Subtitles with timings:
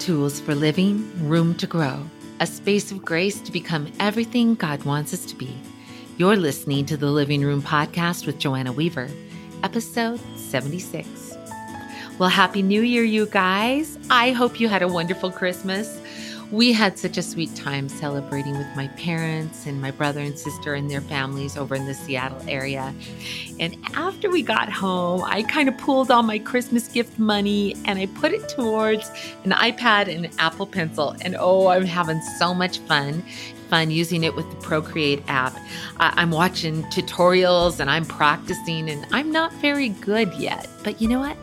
[0.00, 2.02] Tools for living, room to grow,
[2.40, 5.54] a space of grace to become everything God wants us to be.
[6.16, 9.10] You're listening to the Living Room Podcast with Joanna Weaver,
[9.62, 11.36] episode 76.
[12.18, 13.98] Well, Happy New Year, you guys.
[14.08, 15.99] I hope you had a wonderful Christmas
[16.50, 20.74] we had such a sweet time celebrating with my parents and my brother and sister
[20.74, 22.92] and their families over in the Seattle area.
[23.60, 27.98] And after we got home, I kind of pulled all my Christmas gift money and
[27.98, 29.08] I put it towards
[29.44, 31.14] an iPad and an Apple Pencil.
[31.20, 33.22] And oh, I'm having so much fun
[33.70, 35.56] fun using it with the Procreate app.
[35.98, 40.68] I'm watching tutorials and I'm practicing, and I'm not very good yet.
[40.82, 41.36] But you know what?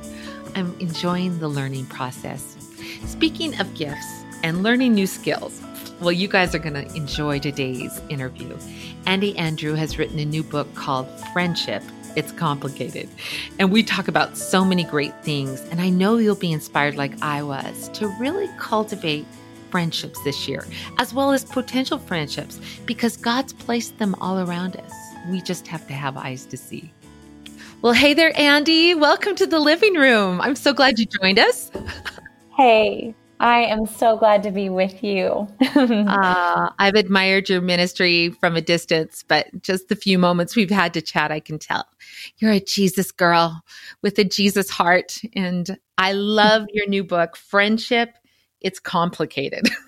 [0.54, 2.58] I'm enjoying the learning process.
[3.06, 5.62] Speaking of gifts, and learning new skills.
[6.00, 8.56] Well, you guys are going to enjoy today's interview.
[9.06, 11.82] Andi Andrew has written a new book called Friendship.
[12.16, 13.10] It's complicated.
[13.60, 15.62] And we talk about so many great things.
[15.72, 19.26] And I know you'll be inspired, like I was, to really cultivate
[19.70, 20.66] friendships this year,
[20.98, 24.94] as well as potential friendships, because God's placed them all around us.
[25.30, 26.92] We just have to have eyes to see.
[27.82, 28.98] Well, hey there, Andi.
[29.00, 30.42] Welcome to the living room.
[30.42, 31.70] I'm so glad you joined us.
[32.56, 35.48] Hey, I am so glad to be with you.
[35.62, 40.94] uh, I've admired your ministry from a distance, but just the few moments we've had
[40.96, 41.86] to chat, I can tell
[42.38, 43.64] you're a Jesus girl
[44.02, 45.20] with a Jesus heart.
[45.36, 48.16] And I love your new book, Friendship
[48.62, 49.70] it's complicated.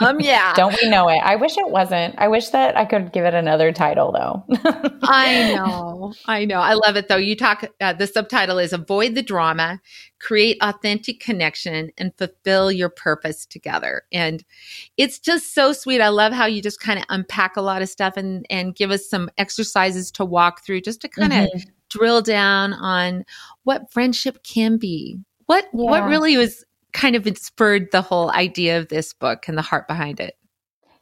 [0.00, 0.52] um, yeah.
[0.56, 1.18] Don't we know it?
[1.18, 2.14] I wish it wasn't.
[2.18, 4.44] I wish that I could give it another title though.
[5.02, 6.14] I know.
[6.26, 6.60] I know.
[6.60, 7.16] I love it though.
[7.16, 9.80] You talk, uh, the subtitle is Avoid the Drama,
[10.20, 14.02] Create Authentic Connection, and Fulfill Your Purpose Together.
[14.12, 14.44] And
[14.96, 16.00] it's just so sweet.
[16.00, 18.90] I love how you just kind of unpack a lot of stuff and, and give
[18.90, 21.70] us some exercises to walk through just to kind of mm-hmm.
[21.90, 23.24] drill down on
[23.64, 25.18] what friendship can be.
[25.46, 25.90] What, yeah.
[25.90, 29.88] what really was kind of spurred the whole idea of this book and the heart
[29.88, 30.36] behind it?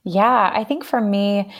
[0.04, 1.52] Yeah, I think for me,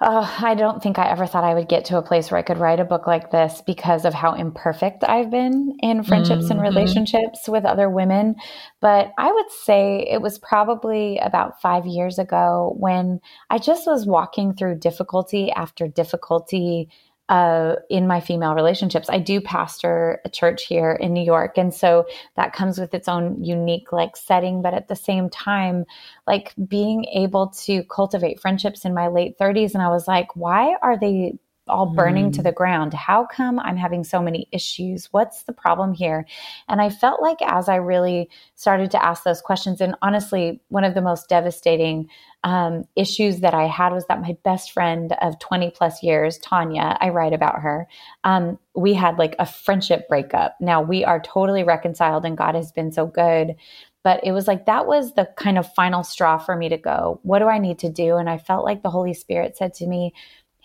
[0.00, 2.42] uh, I don't think I ever thought I would get to a place where I
[2.42, 6.52] could write a book like this because of how imperfect I've been in friendships mm-hmm.
[6.52, 8.36] and relationships with other women.
[8.80, 14.06] But I would say it was probably about five years ago when I just was
[14.06, 16.88] walking through difficulty after difficulty
[17.28, 19.10] uh, in my female relationships.
[19.10, 21.58] I do pastor a church here in New York.
[21.58, 22.06] And so
[22.36, 24.62] that comes with its own unique like setting.
[24.62, 25.84] But at the same time,
[26.26, 29.74] like being able to cultivate friendships in my late 30s.
[29.74, 31.38] And I was like, why are they
[31.68, 32.32] all burning mm.
[32.34, 32.94] to the ground.
[32.94, 35.06] How come I'm having so many issues?
[35.12, 36.26] What's the problem here?
[36.68, 40.84] And I felt like as I really started to ask those questions, and honestly, one
[40.84, 42.08] of the most devastating
[42.44, 46.96] um, issues that I had was that my best friend of 20 plus years, Tanya,
[47.00, 47.88] I write about her,
[48.24, 50.56] um, we had like a friendship breakup.
[50.60, 53.56] Now we are totally reconciled and God has been so good.
[54.04, 57.20] But it was like that was the kind of final straw for me to go,
[57.24, 58.16] what do I need to do?
[58.16, 60.14] And I felt like the Holy Spirit said to me,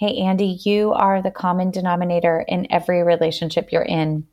[0.04, 4.28] Hey, Andi, you are the common denominator in every relationship you're in.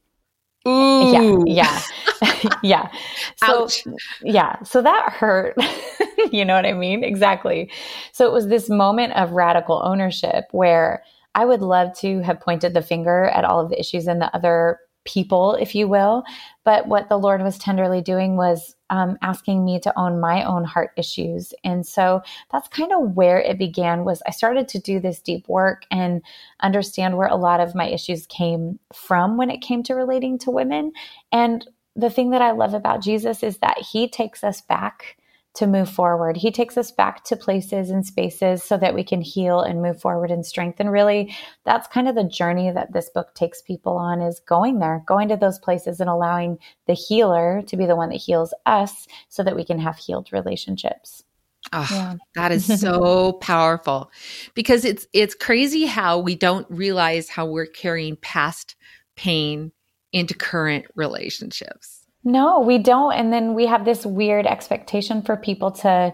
[0.66, 1.44] Ooh.
[1.46, 1.80] Yeah.
[2.20, 2.50] Yeah.
[2.64, 2.88] yeah.
[3.36, 3.84] So, Ouch.
[4.20, 4.60] yeah.
[4.64, 5.54] So that hurt.
[6.32, 7.04] you know what I mean?
[7.04, 7.70] Exactly.
[8.10, 11.04] So it was this moment of radical ownership where
[11.36, 14.34] I would love to have pointed the finger at all of the issues in the
[14.34, 16.24] other people, if you will.
[16.64, 20.64] But what the Lord was tenderly doing was um, asking me to own my own
[20.64, 21.54] heart issues.
[21.64, 25.48] And so that's kind of where it began was I started to do this deep
[25.48, 26.22] work and
[26.60, 30.50] understand where a lot of my issues came from when it came to relating to
[30.50, 30.92] women.
[31.32, 35.16] And the thing that I love about Jesus is that he takes us back
[35.54, 36.36] to move forward.
[36.36, 40.00] He takes us back to places and spaces so that we can heal and move
[40.00, 40.78] forward in strength.
[40.78, 41.34] And really,
[41.64, 45.28] that's kind of the journey that this book takes people on is going there, going
[45.28, 49.42] to those places and allowing the healer to be the one that heals us so
[49.42, 51.24] that we can have healed relationships.
[51.72, 52.14] Oh, yeah.
[52.36, 54.10] that is so powerful
[54.54, 58.76] because it's it's crazy how we don't realize how we're carrying past
[59.14, 59.70] pain
[60.12, 61.99] into current relationships.
[62.24, 63.12] No, we don't.
[63.12, 66.12] And then we have this weird expectation for people to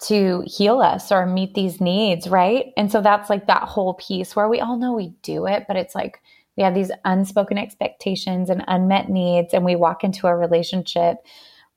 [0.00, 2.72] to heal us or meet these needs, right?
[2.76, 5.76] And so that's like that whole piece where we all know we do it, but
[5.76, 6.20] it's like
[6.56, 11.18] we have these unspoken expectations and unmet needs and we walk into a relationship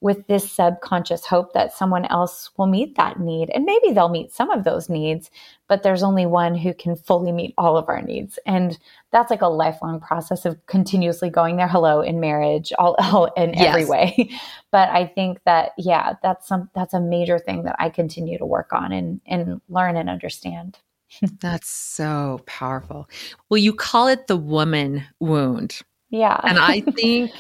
[0.02, 3.50] with this subconscious hope that someone else will meet that need.
[3.50, 5.32] And maybe they'll meet some of those needs,
[5.68, 8.38] but there's only one who can fully meet all of our needs.
[8.46, 8.78] And
[9.12, 13.54] that's like a lifelong process of continuously going there hello in marriage, all, all in
[13.54, 13.68] yes.
[13.68, 14.30] every way.
[14.72, 18.46] but I think that, yeah, that's some, that's a major thing that I continue to
[18.46, 20.78] work on and, and learn and understand.
[21.40, 23.10] that's so powerful.
[23.50, 26.39] Well, you call it the woman wound Yeah.
[26.44, 27.31] and I think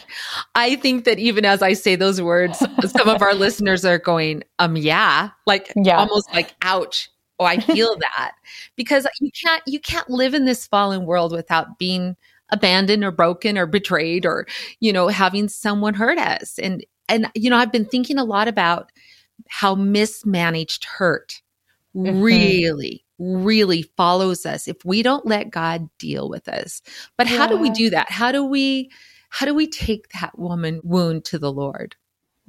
[0.55, 4.43] I think that even as I say those words, some of our listeners are going,
[4.59, 5.97] um, yeah, like yeah.
[5.97, 7.09] almost like ouch.
[7.39, 8.33] Oh, I feel that.
[8.75, 12.17] Because you can't you can't live in this fallen world without being
[12.49, 14.47] abandoned or broken or betrayed or,
[14.79, 16.59] you know, having someone hurt us.
[16.59, 18.91] And and you know, I've been thinking a lot about
[19.47, 21.41] how mismanaged hurt
[21.95, 22.21] mm-hmm.
[22.21, 26.81] really really follows us if we don't let God deal with us.
[27.17, 28.09] But how do we do that?
[28.11, 28.91] How do we
[29.29, 31.95] how do we take that woman wound to the Lord?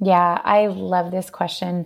[0.01, 1.85] Yeah, I love this question.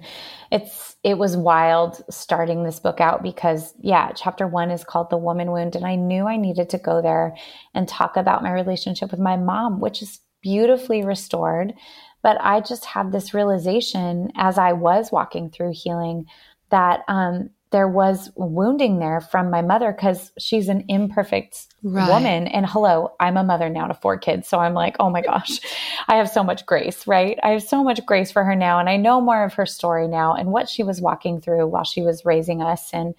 [0.51, 5.17] It's it was wild starting this book out because yeah, chapter 1 is called The
[5.17, 7.35] Woman Wound and I knew I needed to go there
[7.73, 11.73] and talk about my relationship with my mom, which is beautifully restored.
[12.21, 16.25] But I just had this realization as I was walking through healing
[16.69, 22.07] that um, there was wounding there from my mother because she's an imperfect right.
[22.07, 22.45] woman.
[22.45, 24.47] And hello, I'm a mother now to four kids.
[24.47, 25.59] So I'm like, oh my gosh,
[26.07, 27.39] I have so much grace, right?
[27.41, 28.77] I have so much grace for her now.
[28.77, 31.83] And I know more of her story now and what she was walking through while
[31.83, 32.93] she was raising us.
[32.93, 33.15] And,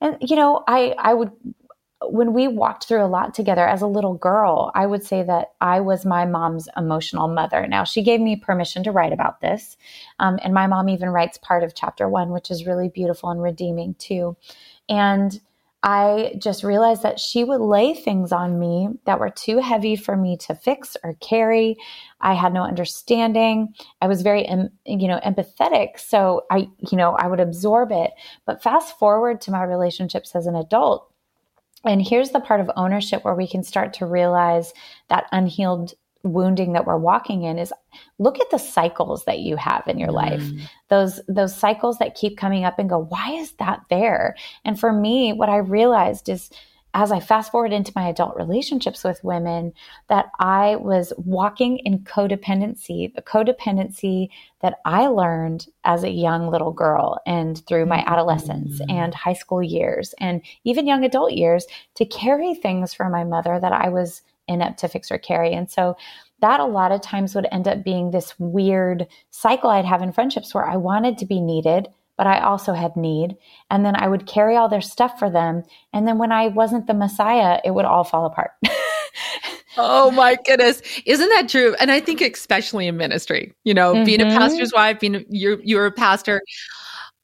[0.00, 1.32] and, you know, I, I would
[2.10, 5.52] when we walked through a lot together as a little girl, I would say that
[5.60, 7.66] I was my mom's emotional mother.
[7.66, 9.76] Now, she gave me permission to write about this.
[10.18, 13.42] Um, and my mom even writes part of chapter one, which is really beautiful and
[13.42, 14.36] redeeming too.
[14.88, 15.40] And
[15.82, 20.16] I just realized that she would lay things on me that were too heavy for
[20.16, 21.76] me to fix or carry.
[22.20, 23.72] I had no understanding.
[24.00, 24.48] I was very,
[24.84, 26.00] you know, empathetic.
[26.00, 28.10] So I, you know, I would absorb it.
[28.46, 31.08] But fast forward to my relationships as an adult,
[31.86, 34.72] and here's the part of ownership where we can start to realize
[35.08, 37.72] that unhealed wounding that we're walking in is
[38.18, 40.14] look at the cycles that you have in your mm.
[40.14, 40.42] life
[40.88, 44.34] those those cycles that keep coming up and go why is that there
[44.64, 46.50] and for me what i realized is
[46.96, 49.74] as I fast forward into my adult relationships with women,
[50.08, 54.30] that I was walking in codependency, the codependency
[54.62, 58.90] that I learned as a young little girl and through my adolescence mm-hmm.
[58.90, 61.66] and high school years and even young adult years
[61.96, 65.52] to carry things for my mother that I was inept to fix or carry.
[65.52, 65.98] And so
[66.40, 70.12] that a lot of times would end up being this weird cycle I'd have in
[70.12, 73.36] friendships where I wanted to be needed but I also had need.
[73.70, 75.62] And then I would carry all their stuff for them.
[75.92, 78.52] And then when I wasn't the Messiah, it would all fall apart.
[79.76, 80.82] oh my goodness.
[81.04, 81.74] Isn't that true?
[81.78, 84.04] And I think especially in ministry, you know, mm-hmm.
[84.04, 84.38] being a mm-hmm.
[84.38, 86.40] pastor's wife, being you're you're a pastor,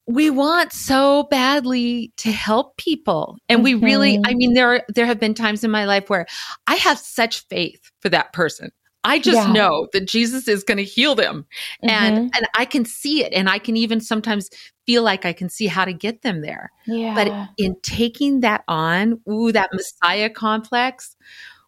[0.05, 3.37] we want so badly to help people.
[3.49, 3.63] And mm-hmm.
[3.63, 4.37] we really, I mm-hmm.
[4.37, 6.25] mean, there are, there have been times in my life where
[6.67, 8.71] I have such faith for that person.
[9.05, 9.51] I just yeah.
[9.51, 11.45] know that Jesus is going to heal them.
[11.83, 11.89] Mm-hmm.
[11.89, 14.49] And and I can see it and I can even sometimes
[14.85, 16.71] feel like I can see how to get them there.
[16.85, 17.13] Yeah.
[17.15, 21.15] But in taking that on, ooh, that Messiah complex,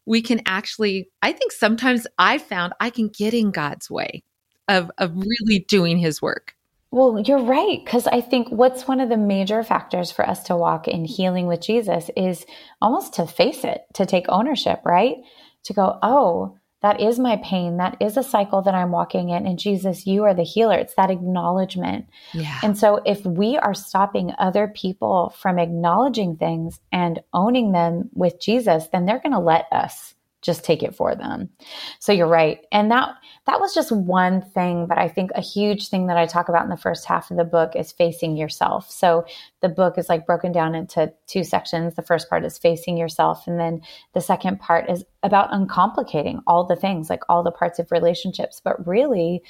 [0.05, 4.23] we can actually I think sometimes I found I can get in God's way
[4.67, 6.55] of of really doing his work.
[6.91, 7.83] Well, you're right.
[7.83, 11.45] Because I think what's one of the major factors for us to walk in healing
[11.45, 12.45] with Jesus is
[12.81, 15.17] almost to face it, to take ownership, right?
[15.63, 17.77] To go, oh, that is my pain.
[17.77, 19.47] That is a cycle that I'm walking in.
[19.47, 20.77] And Jesus, you are the healer.
[20.77, 22.05] It's that acknowledgement.
[22.31, 22.59] Yeah.
[22.61, 28.39] And so if we are stopping other people from acknowledging things and owning them with
[28.39, 30.14] Jesus, then they're going to let us
[30.45, 31.49] just take it for them.
[31.99, 32.59] So you're right.
[32.71, 33.15] And that
[33.47, 36.63] that was just one thing, but I think a huge thing that I talk about
[36.63, 38.89] in the first half of the book is facing yourself.
[38.91, 39.25] So
[39.61, 41.95] the book is like broken down into two sections.
[41.95, 43.81] The first part is facing yourself and then
[44.13, 48.61] the second part is about uncomplicating all the things, like all the parts of relationships,
[48.63, 49.41] but really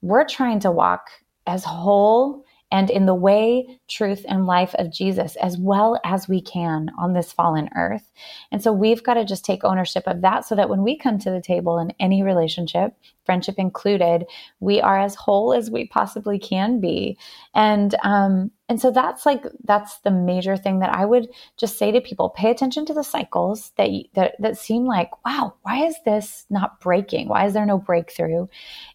[0.00, 1.08] we're trying to walk
[1.46, 6.40] as whole and in the way, truth, and life of Jesus as well as we
[6.40, 8.10] can on this fallen earth.
[8.52, 11.18] And so we've got to just take ownership of that so that when we come
[11.20, 12.94] to the table in any relationship,
[13.28, 14.24] friendship included,
[14.60, 17.18] we are as whole as we possibly can be.
[17.54, 21.92] And um, and so that's like that's the major thing that I would just say
[21.92, 25.96] to people: pay attention to the cycles that that that seem like, wow, why is
[26.04, 27.28] this not breaking?
[27.28, 28.46] Why is there no breakthrough?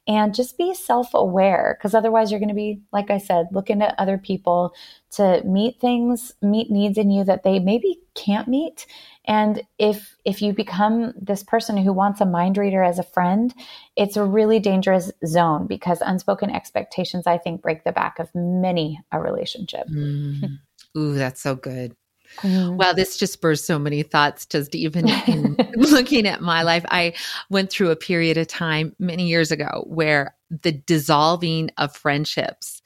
[0.08, 3.96] And just be self-aware, because otherwise you're going to be, like I said, looking at
[4.00, 4.74] other people
[5.14, 8.86] to meet things, meet needs in you that they maybe can't meet.
[9.26, 13.54] And if if you become this person who wants a mind reader as a friend,
[13.96, 19.00] it's a really dangerous zone because unspoken expectations, I think, break the back of many
[19.12, 19.88] a relationship.
[19.88, 20.60] Mm.
[20.98, 21.96] Ooh, that's so good.
[22.42, 22.78] Mm.
[22.78, 24.46] Wow, this just spurs so many thoughts.
[24.46, 27.14] Just even in looking at my life, I
[27.50, 32.82] went through a period of time many years ago where the dissolving of friendships,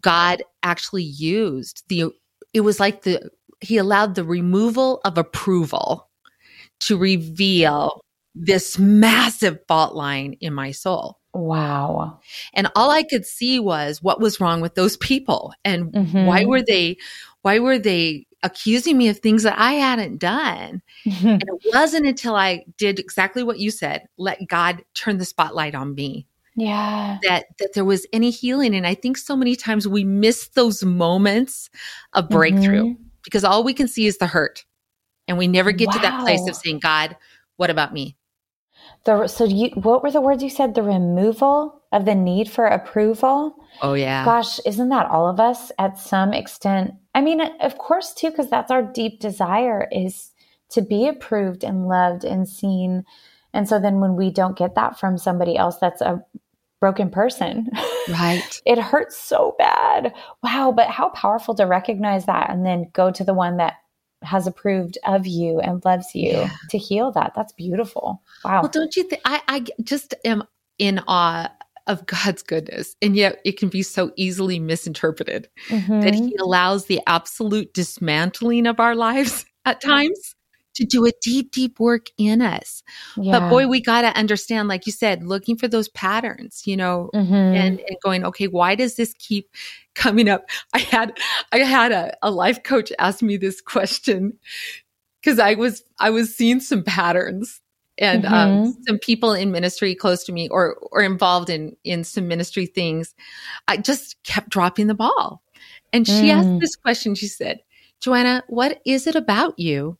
[0.00, 2.10] God actually used the.
[2.52, 3.30] It was like the
[3.60, 6.08] he allowed the removal of approval
[6.80, 8.02] to reveal
[8.34, 11.18] this massive fault line in my soul.
[11.34, 12.20] Wow.
[12.52, 16.26] And all I could see was what was wrong with those people and mm-hmm.
[16.26, 16.98] why were they
[17.42, 20.82] why were they accusing me of things that I hadn't done?
[21.06, 21.28] Mm-hmm.
[21.28, 25.74] And it wasn't until I did exactly what you said, let God turn the spotlight
[25.74, 26.26] on me.
[26.54, 27.18] Yeah.
[27.22, 30.84] That that there was any healing and I think so many times we miss those
[30.84, 31.70] moments
[32.12, 33.02] of breakthrough mm-hmm.
[33.24, 34.64] because all we can see is the hurt.
[35.28, 35.92] And we never get wow.
[35.92, 37.16] to that place of saying, God,
[37.56, 38.16] what about me?
[39.04, 40.74] The, so you, what were the words you said?
[40.74, 43.56] The removal of the need for approval.
[43.80, 44.24] Oh yeah.
[44.24, 46.92] Gosh, isn't that all of us at some extent?
[47.14, 50.32] I mean, of course too, because that's our deep desire is
[50.70, 53.04] to be approved and loved and seen.
[53.52, 56.24] And so then when we don't get that from somebody else that's a
[56.82, 57.70] broken person,
[58.08, 58.60] right?
[58.66, 60.12] it hurts so bad.
[60.42, 63.74] Wow, but how powerful to recognize that and then go to the one that
[64.22, 66.50] has approved of you and loves you yeah.
[66.70, 67.34] to heal that.
[67.36, 68.20] That's beautiful.
[68.44, 68.62] Wow.
[68.62, 70.42] Well, don't you think I, I just am
[70.78, 71.52] in awe
[71.86, 72.96] of God's goodness.
[73.00, 76.00] And yet it can be so easily misinterpreted mm-hmm.
[76.00, 80.34] that He allows the absolute dismantling of our lives at times
[80.74, 82.82] to do a deep, deep work in us.
[83.16, 83.38] Yeah.
[83.38, 87.10] But boy, we got to understand, like you said, looking for those patterns, you know,
[87.14, 87.34] mm-hmm.
[87.34, 89.50] and, and going, okay, why does this keep
[89.94, 90.44] coming up?
[90.72, 91.18] I had,
[91.52, 94.38] I had a, a life coach ask me this question
[95.20, 97.60] because I was, I was seeing some patterns
[97.98, 98.62] and um, mm-hmm.
[98.64, 102.66] um, some people in ministry close to me or, or involved in, in some ministry
[102.66, 103.14] things.
[103.68, 105.42] I just kept dropping the ball.
[105.92, 106.32] And she mm.
[106.32, 107.14] asked this question.
[107.14, 107.60] She said,
[108.00, 109.98] Joanna, what is it about you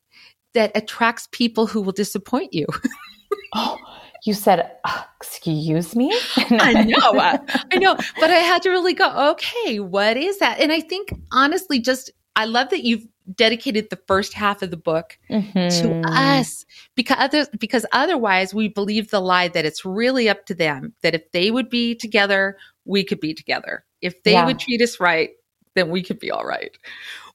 [0.55, 2.67] that attracts people who will disappoint you.
[3.55, 3.79] oh,
[4.25, 6.17] you said, uh, excuse me?
[6.37, 7.19] I know.
[7.19, 7.39] Uh,
[7.73, 7.97] I know.
[8.21, 10.61] But I had to really go, okay, what is that?
[10.61, 14.77] And I think honestly, just, I love that you've dedicated the first half of the
[14.77, 15.69] book mm-hmm.
[15.69, 20.55] to us because other, because otherwise we believe the lie that it's really up to
[20.55, 24.45] them that if they would be together we could be together if they yeah.
[24.45, 25.31] would treat us right
[25.77, 26.77] then we could be all right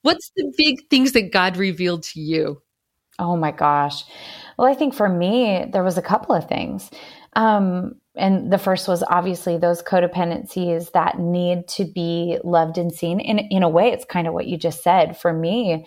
[0.01, 2.62] what's the big things that god revealed to you
[3.19, 4.03] Oh my gosh.
[4.57, 6.89] Well, I think for me, there was a couple of things.
[7.33, 13.19] Um, and the first was obviously those codependencies that need to be loved and seen.
[13.19, 15.17] In, in a way, it's kind of what you just said.
[15.17, 15.86] For me,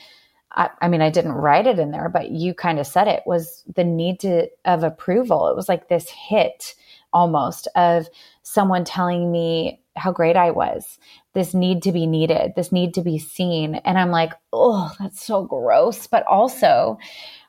[0.52, 3.22] I, I mean, I didn't write it in there, but you kind of said it
[3.26, 5.48] was the need to of approval.
[5.48, 6.74] It was like this hit
[7.12, 8.08] almost of
[8.42, 10.98] someone telling me how great I was,
[11.34, 13.76] this need to be needed, this need to be seen.
[13.76, 16.98] And I'm like, oh, that's so gross, but also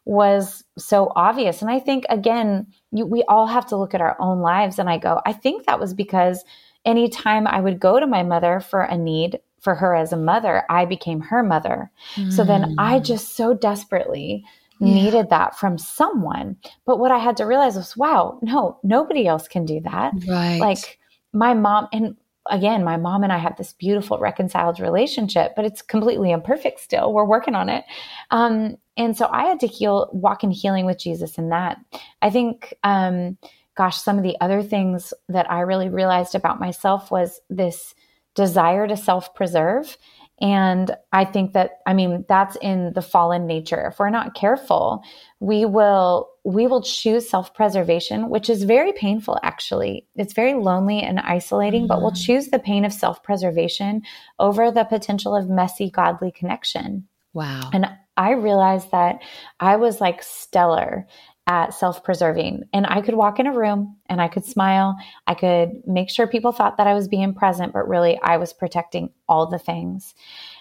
[0.05, 1.61] was so obvious.
[1.61, 4.79] And I think, again, you, we all have to look at our own lives.
[4.79, 6.43] And I go, I think that was because
[6.85, 10.63] anytime I would go to my mother for a need for her as a mother,
[10.69, 11.91] I became her mother.
[12.15, 12.33] Mm.
[12.33, 13.05] So then I mm.
[13.05, 14.43] just so desperately
[14.79, 14.93] yeah.
[14.93, 16.57] needed that from someone.
[16.85, 20.13] But what I had to realize was, wow, no, nobody else can do that.
[20.27, 20.59] Right.
[20.59, 20.99] Like
[21.31, 22.15] my mom, and
[22.49, 27.13] again, my mom and I have this beautiful reconciled relationship, but it's completely imperfect still.
[27.13, 27.85] We're working on it.
[28.31, 31.77] Um, and so I had to heal, walk in healing with Jesus in that.
[32.21, 33.37] I think, um,
[33.77, 37.93] gosh, some of the other things that I really realized about myself was this
[38.35, 39.97] desire to self preserve
[40.41, 43.87] and I think that, I mean, that's in the fallen nature.
[43.91, 45.03] If we're not careful,
[45.39, 50.07] we will, we will choose self-preservation, which is very painful, actually.
[50.15, 51.87] It's very lonely and isolating, mm-hmm.
[51.87, 52.23] but we'll mm-hmm.
[52.25, 54.01] choose the pain of self-preservation
[54.39, 57.07] over the potential of messy, godly connection.
[57.33, 57.69] Wow.
[57.71, 59.21] And I realized that
[59.59, 61.07] I was like stellar
[61.47, 62.63] at self preserving.
[62.73, 64.95] And I could walk in a room and I could smile.
[65.27, 68.53] I could make sure people thought that I was being present, but really I was
[68.53, 70.13] protecting all the things.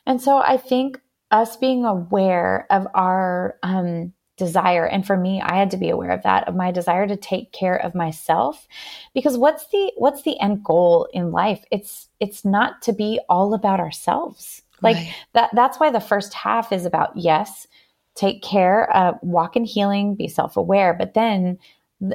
[0.06, 5.56] And so I think us being aware of our um, desire, and for me, I
[5.56, 8.66] had to be aware of that, of my desire to take care of myself.
[9.14, 11.64] Because what's the what's the end goal in life?
[11.70, 14.62] It's it's not to be all about ourselves.
[14.82, 15.14] Like right.
[15.34, 17.66] that that's why the first half is about yes,
[18.14, 20.94] take care, uh, walk in healing, be self aware.
[20.94, 21.58] But then,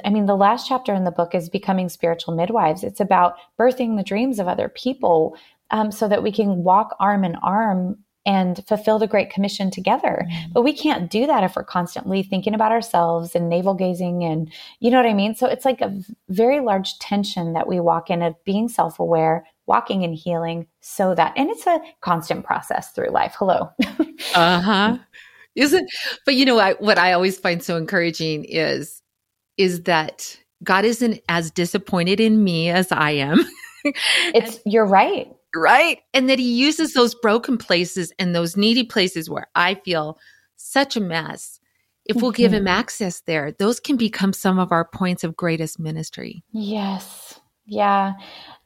[0.03, 2.83] I mean, the last chapter in the book is becoming spiritual midwives.
[2.83, 5.37] It's about birthing the dreams of other people
[5.71, 7.97] um, so that we can walk arm in arm
[8.27, 10.25] and fulfill the Great Commission together.
[10.27, 10.51] Mm-hmm.
[10.53, 14.51] But we can't do that if we're constantly thinking about ourselves and navel gazing and,
[14.79, 15.35] you know what I mean?
[15.35, 15.95] So it's like a
[16.29, 21.13] very large tension that we walk in of being self aware, walking in healing so
[21.13, 23.35] that, and it's a constant process through life.
[23.37, 23.69] Hello.
[24.35, 24.97] uh huh
[25.55, 25.89] isn't
[26.25, 29.01] but you know I, what i always find so encouraging is
[29.57, 33.39] is that god isn't as disappointed in me as i am
[33.83, 38.83] it's and, you're right right and that he uses those broken places and those needy
[38.83, 40.17] places where i feel
[40.57, 41.59] such a mess
[42.05, 42.67] if we'll give him mm-hmm.
[42.67, 46.43] access there, those can become some of our points of greatest ministry.
[46.51, 47.39] Yes.
[47.65, 48.13] Yeah.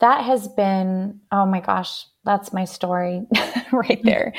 [0.01, 3.25] That has been, oh my gosh, that's my story
[3.71, 4.33] right there.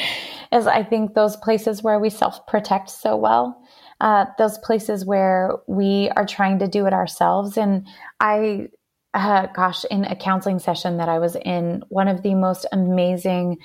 [0.53, 3.61] Is I think those places where we self protect so well,
[4.01, 7.57] uh, those places where we are trying to do it ourselves.
[7.57, 7.89] And
[8.21, 8.69] I,
[9.13, 13.59] uh, gosh, in a counseling session that I was in, one of the most amazing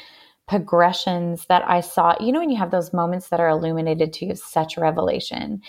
[0.48, 2.16] progressions that I saw.
[2.20, 5.62] You know, when you have those moments that are illuminated to you, such revelation.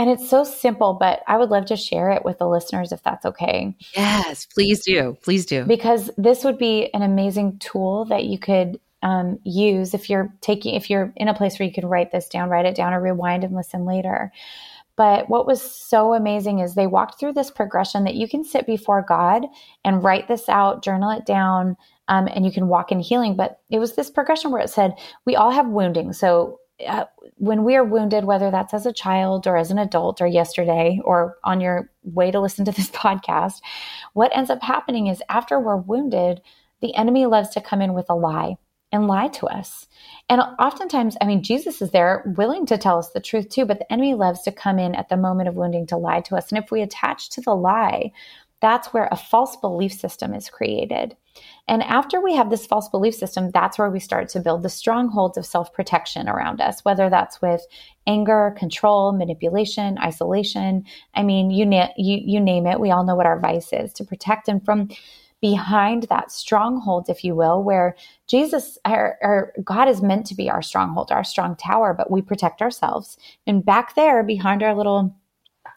[0.00, 3.02] And it's so simple, but I would love to share it with the listeners if
[3.02, 3.76] that's okay.
[3.94, 5.18] Yes, please do.
[5.20, 5.66] Please do.
[5.66, 10.74] Because this would be an amazing tool that you could um, use if you're taking,
[10.74, 13.00] if you're in a place where you can write this down, write it down, or
[13.02, 14.32] rewind and listen later.
[14.96, 18.64] But what was so amazing is they walked through this progression that you can sit
[18.66, 19.44] before God
[19.84, 21.76] and write this out, journal it down,
[22.08, 23.36] um, and you can walk in healing.
[23.36, 24.94] But it was this progression where it said,
[25.26, 26.14] we all have wounding.
[26.14, 27.04] So uh,
[27.36, 31.00] when we are wounded, whether that's as a child or as an adult or yesterday
[31.04, 33.60] or on your way to listen to this podcast,
[34.12, 36.40] what ends up happening is after we're wounded,
[36.80, 38.56] the enemy loves to come in with a lie
[38.92, 39.86] and lie to us.
[40.28, 43.78] And oftentimes, I mean, Jesus is there willing to tell us the truth too, but
[43.78, 46.50] the enemy loves to come in at the moment of wounding to lie to us.
[46.50, 48.12] And if we attach to the lie,
[48.60, 51.16] that's where a false belief system is created.
[51.68, 54.68] And after we have this false belief system, that's where we start to build the
[54.68, 57.64] strongholds of self protection around us, whether that's with
[58.06, 60.84] anger, control, manipulation, isolation.
[61.14, 62.80] I mean, you, na- you, you name it.
[62.80, 64.48] We all know what our vice is to protect.
[64.48, 64.88] And from
[65.40, 70.50] behind that stronghold, if you will, where Jesus, our, our, God is meant to be
[70.50, 73.16] our stronghold, our strong tower, but we protect ourselves.
[73.46, 75.16] And back there, behind our little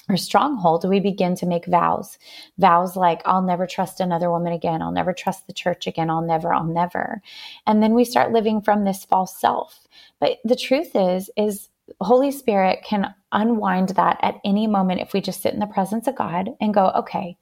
[0.09, 2.17] or stronghold, we begin to make vows.
[2.57, 4.81] Vows like, I'll never trust another woman again.
[4.81, 6.09] I'll never trust the church again.
[6.09, 7.21] I'll never, I'll never.
[7.65, 9.87] And then we start living from this false self.
[10.19, 11.69] But the truth is, is
[11.99, 16.07] Holy Spirit can unwind that at any moment if we just sit in the presence
[16.07, 17.37] of God and go, okay,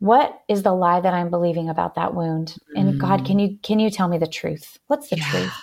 [0.00, 2.56] what is the lie that I'm believing about that wound?
[2.74, 2.98] And mm.
[2.98, 4.78] God, can you can you tell me the truth?
[4.88, 5.30] What's the yeah.
[5.30, 5.54] truth?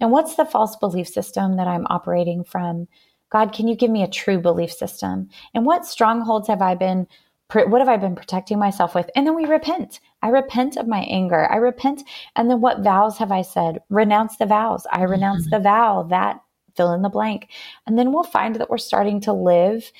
[0.00, 2.86] And what's the false belief system that I'm operating from?
[3.30, 5.28] God, can you give me a true belief system?
[5.54, 7.06] And what strongholds have I been
[7.54, 9.08] what have I been protecting myself with?
[9.16, 10.00] And then we repent.
[10.20, 11.50] I repent of my anger.
[11.50, 12.02] I repent.
[12.36, 13.78] And then what vows have I said?
[13.88, 14.86] Renounce the vows.
[14.92, 15.56] I renounce mm-hmm.
[15.56, 16.42] the vow that
[16.76, 17.48] fill in the blank.
[17.86, 19.90] And then we'll find that we're starting to live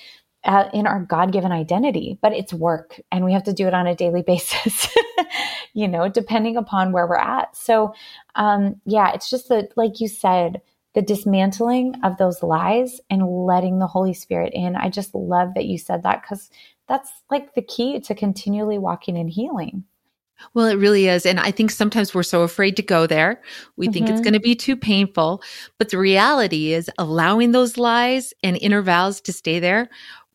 [0.44, 3.74] uh, in our God given identity, but it's work and we have to do it
[3.74, 4.88] on a daily basis,
[5.74, 7.56] you know, depending upon where we're at.
[7.56, 7.94] So,
[8.34, 10.60] um, yeah, it's just that, like you said,
[10.94, 14.74] the dismantling of those lies and letting the Holy Spirit in.
[14.76, 16.50] I just love that you said that because
[16.88, 19.84] that's like the key to continually walking in healing.
[20.54, 21.26] Well, it really is.
[21.26, 23.42] And I think sometimes we're so afraid to go there.
[23.76, 23.92] We mm-hmm.
[23.92, 24.22] think it's mm-hmm.
[24.22, 25.42] going to be too painful.
[25.78, 29.88] But the reality is allowing those lies and inner vows to stay there,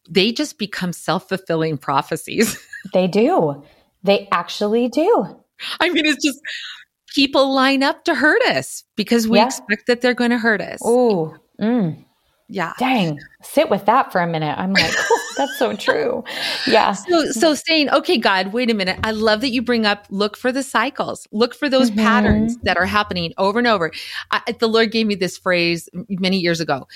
[0.10, 2.58] they just become self fulfilling prophecies.
[2.94, 3.64] they do.
[4.04, 5.26] They actually do.
[5.80, 6.40] I mean, it's just
[7.14, 9.46] people line up to hurt us because we yeah.
[9.46, 10.80] expect that they're going to hurt us.
[10.84, 12.04] Oh, mm.
[12.50, 12.74] yeah.
[12.80, 13.20] Dang.
[13.44, 14.58] Sit with that for a minute.
[14.58, 16.24] I'm like, oh, that's so true.
[16.68, 16.94] Yeah.
[16.94, 19.00] So, so saying, okay, God, wait a minute.
[19.04, 22.00] I love that you bring up, look for the cycles, look for those mm-hmm.
[22.00, 23.92] patterns that are happening over and over.
[24.32, 26.88] I, the Lord gave me this phrase many years ago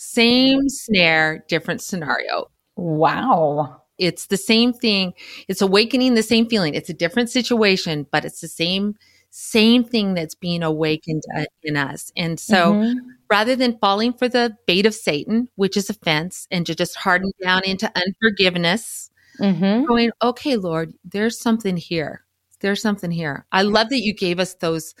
[0.00, 2.46] same snare, different scenario.
[2.76, 3.82] Wow.
[3.98, 5.12] It's the same thing.
[5.48, 6.74] It's awakening the same feeling.
[6.74, 8.94] It's a different situation, but it's the same
[9.30, 12.10] same thing that's being awakened uh, in us.
[12.16, 12.98] And so mm-hmm.
[13.30, 17.30] rather than falling for the bait of Satan, which is offense, and to just harden
[17.42, 19.10] down into unforgiveness,
[19.40, 19.84] mm-hmm.
[19.84, 22.24] going, okay, Lord, there's something here.
[22.60, 23.46] There's something here.
[23.52, 24.94] I love that you gave us those,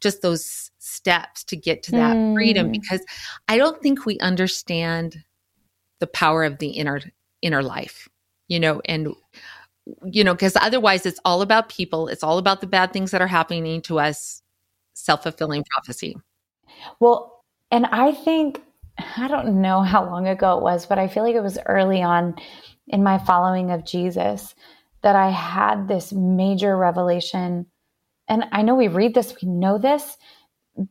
[0.00, 2.34] just those steps to get to that mm.
[2.34, 3.04] freedom because
[3.48, 5.24] I don't think we understand
[6.00, 7.00] the power of the inner
[7.42, 8.08] inner life,
[8.48, 9.08] you know, and
[10.04, 13.20] you know, because otherwise it's all about people, it's all about the bad things that
[13.20, 14.42] are happening to us,
[14.94, 16.16] self fulfilling prophecy.
[17.00, 18.62] Well, and I think,
[19.16, 22.02] I don't know how long ago it was, but I feel like it was early
[22.02, 22.34] on
[22.88, 24.54] in my following of Jesus
[25.02, 27.66] that I had this major revelation.
[28.28, 30.16] And I know we read this, we know this,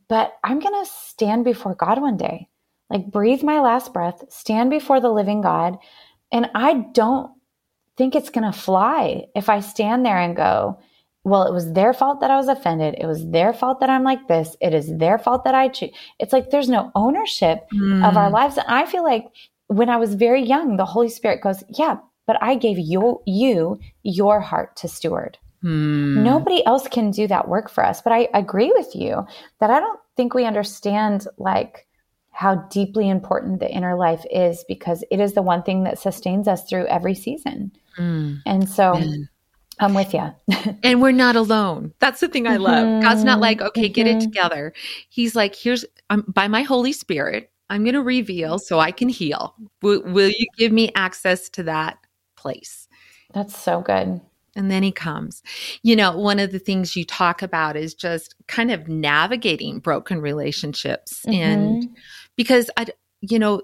[0.08, 2.48] but I'm going to stand before God one day,
[2.90, 5.76] like breathe my last breath, stand before the living God.
[6.32, 7.35] And I don't
[7.96, 10.78] think it's going to fly if I stand there and go,
[11.24, 12.94] well, it was their fault that I was offended.
[12.98, 14.56] It was their fault that I'm like this.
[14.60, 15.90] It is their fault that I choose.
[16.20, 18.08] It's like there's no ownership mm.
[18.08, 18.34] of our hmm.
[18.34, 18.58] lives.
[18.58, 19.26] And I feel like
[19.66, 21.96] when I was very young, the Holy Spirit goes, yeah,
[22.28, 25.36] but I gave you, you your heart to steward.
[25.64, 26.22] Mm.
[26.22, 28.02] Nobody else can do that work for us.
[28.02, 29.26] But I agree with you
[29.58, 31.86] that I don't think we understand like
[32.30, 36.46] how deeply important the inner life is because it is the one thing that sustains
[36.46, 37.72] us through every season.
[37.98, 39.28] Mm, and so man.
[39.78, 40.34] I'm with you.
[40.82, 41.92] and we're not alone.
[41.98, 42.86] That's the thing I love.
[42.86, 43.02] Mm-hmm.
[43.02, 43.92] God's not like, okay, mm-hmm.
[43.92, 44.20] get it mm-hmm.
[44.20, 44.72] together.
[45.08, 49.08] He's like, here's um, by my Holy Spirit, I'm going to reveal so I can
[49.08, 49.54] heal.
[49.82, 51.98] Will, will you give me access to that
[52.36, 52.88] place?
[53.34, 54.20] That's so good.
[54.54, 55.42] And then he comes.
[55.82, 60.20] You know, one of the things you talk about is just kind of navigating broken
[60.20, 61.22] relationships.
[61.26, 61.34] Mm-hmm.
[61.34, 61.96] And
[62.36, 62.86] because I,
[63.20, 63.62] you know,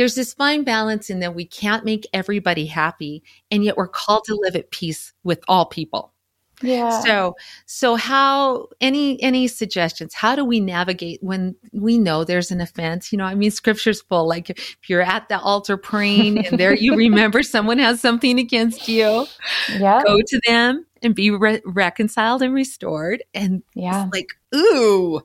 [0.00, 4.24] there's this fine balance in that we can't make everybody happy, and yet we're called
[4.24, 6.14] to live at peace with all people.
[6.62, 7.00] Yeah.
[7.00, 7.36] So,
[7.66, 10.14] so how any any suggestions?
[10.14, 13.12] How do we navigate when we know there's an offense?
[13.12, 14.26] You know, I mean, Scripture's full.
[14.26, 18.88] Like if you're at the altar praying, and there you remember someone has something against
[18.88, 19.26] you,
[19.68, 23.22] yeah, go to them and be re- reconciled and restored.
[23.34, 25.20] And yeah, like ooh,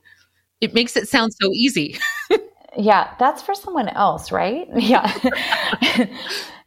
[0.59, 1.97] it makes it sound so easy.
[2.77, 4.67] yeah, that's for someone else, right?
[4.75, 5.11] Yeah.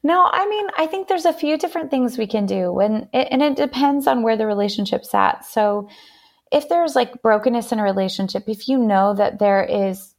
[0.02, 3.42] No, I mean, I think there's a few different things we can do when and
[3.42, 5.44] it depends on where the relationship's at.
[5.44, 5.88] So
[6.52, 10.14] if there's like brokenness in a relationship, if you know that there is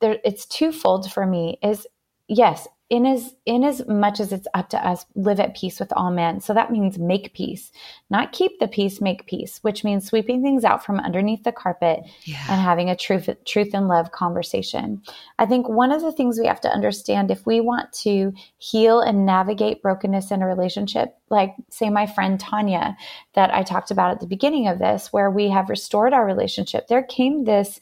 [0.00, 1.86] there it's twofold for me is
[2.28, 5.92] yes, in as in as much as it's up to us live at peace with
[5.94, 7.72] all men so that means make peace
[8.08, 12.04] not keep the peace make peace which means sweeping things out from underneath the carpet
[12.22, 12.44] yeah.
[12.48, 15.02] and having a truth truth and love conversation
[15.40, 19.00] i think one of the things we have to understand if we want to heal
[19.00, 22.96] and navigate brokenness in a relationship like say my friend tanya
[23.34, 26.86] that i talked about at the beginning of this where we have restored our relationship
[26.86, 27.80] there came this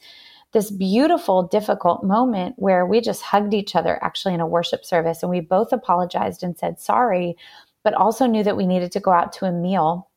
[0.52, 5.22] this beautiful, difficult moment where we just hugged each other actually in a worship service
[5.22, 7.36] and we both apologized and said sorry,
[7.82, 10.08] but also knew that we needed to go out to a meal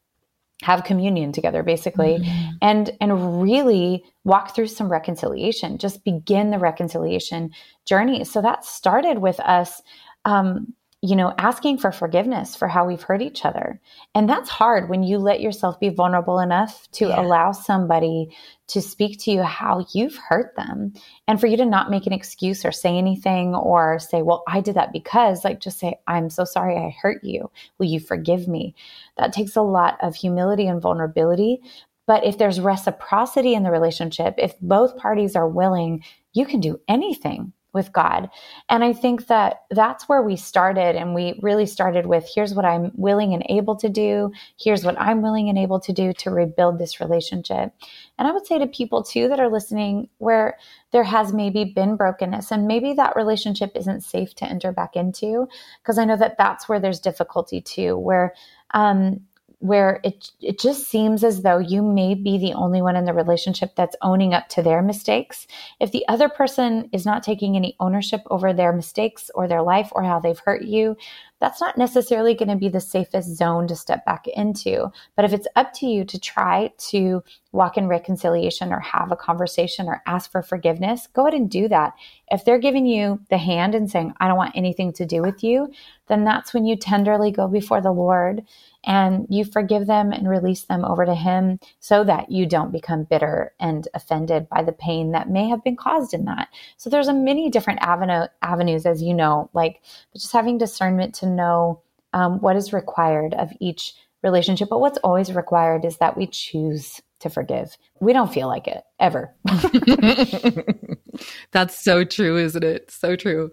[0.61, 2.51] have communion together basically mm-hmm.
[2.61, 7.51] and and really walk through some reconciliation just begin the reconciliation
[7.83, 9.81] journey so that started with us
[10.23, 10.73] um,
[11.05, 13.79] you know, asking for forgiveness for how we've hurt each other.
[14.15, 17.21] And that's hard when you let yourself be vulnerable enough to yeah.
[17.21, 18.35] allow somebody
[18.69, 20.93] to speak to you how you've hurt them
[21.27, 24.61] and for you to not make an excuse or say anything or say, well, I
[24.61, 27.51] did that because, like, just say, I'm so sorry I hurt you.
[27.77, 28.73] Will you forgive me?
[29.17, 31.61] That takes a lot of humility and vulnerability.
[32.07, 36.79] But if there's reciprocity in the relationship, if both parties are willing, you can do
[36.87, 38.29] anything with God.
[38.69, 40.95] And I think that that's where we started.
[40.95, 44.31] And we really started with here's what I'm willing and able to do.
[44.59, 47.71] Here's what I'm willing and able to do to rebuild this relationship.
[48.17, 50.57] And I would say to people too that are listening, where
[50.91, 55.47] there has maybe been brokenness and maybe that relationship isn't safe to enter back into,
[55.83, 58.33] because I know that that's where there's difficulty too, where,
[58.71, 59.19] um,
[59.59, 63.13] where it it just seems as though you may be the only one in the
[63.13, 65.47] relationship that's owning up to their mistakes.
[65.79, 69.89] If the other person is not taking any ownership over their mistakes or their life
[69.93, 70.95] or how they've hurt you,
[71.41, 74.89] that's not necessarily going to be the safest zone to step back into.
[75.15, 79.17] But if it's up to you to try to walk in reconciliation or have a
[79.17, 81.93] conversation or ask for forgiveness, go ahead and do that.
[82.29, 85.43] If they're giving you the hand and saying, I don't want anything to do with
[85.43, 85.71] you,
[86.07, 88.43] then that's when you tenderly go before the Lord
[88.85, 93.03] and you forgive them and release them over to Him so that you don't become
[93.03, 96.49] bitter and offended by the pain that may have been caused in that.
[96.77, 99.81] So there's a many different avenue, avenues, as you know, like
[100.13, 101.81] just having discernment to know
[102.13, 103.93] um, what is required of each
[104.23, 104.69] relationship.
[104.69, 107.77] But what's always required is that we choose to forgive.
[107.99, 109.33] We don't feel like it ever.
[111.51, 112.91] That's so true, isn't it?
[112.91, 113.51] So true.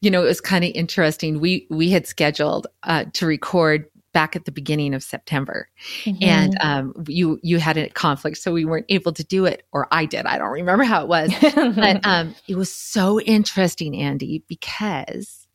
[0.00, 1.40] You know, it was kind of interesting.
[1.40, 5.68] We we had scheduled uh, to record back at the beginning of September,
[6.04, 6.22] mm-hmm.
[6.22, 9.86] and um, you you had a conflict, so we weren't able to do it, or
[9.90, 10.26] I did.
[10.26, 11.32] I don't remember how it was,
[11.74, 15.46] but um, it was so interesting, Andi, because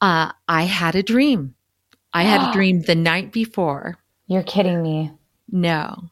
[0.00, 1.54] uh, I had a dream.
[2.12, 3.98] I had a dream the night before.
[4.26, 5.12] You're kidding me.
[5.50, 6.10] No,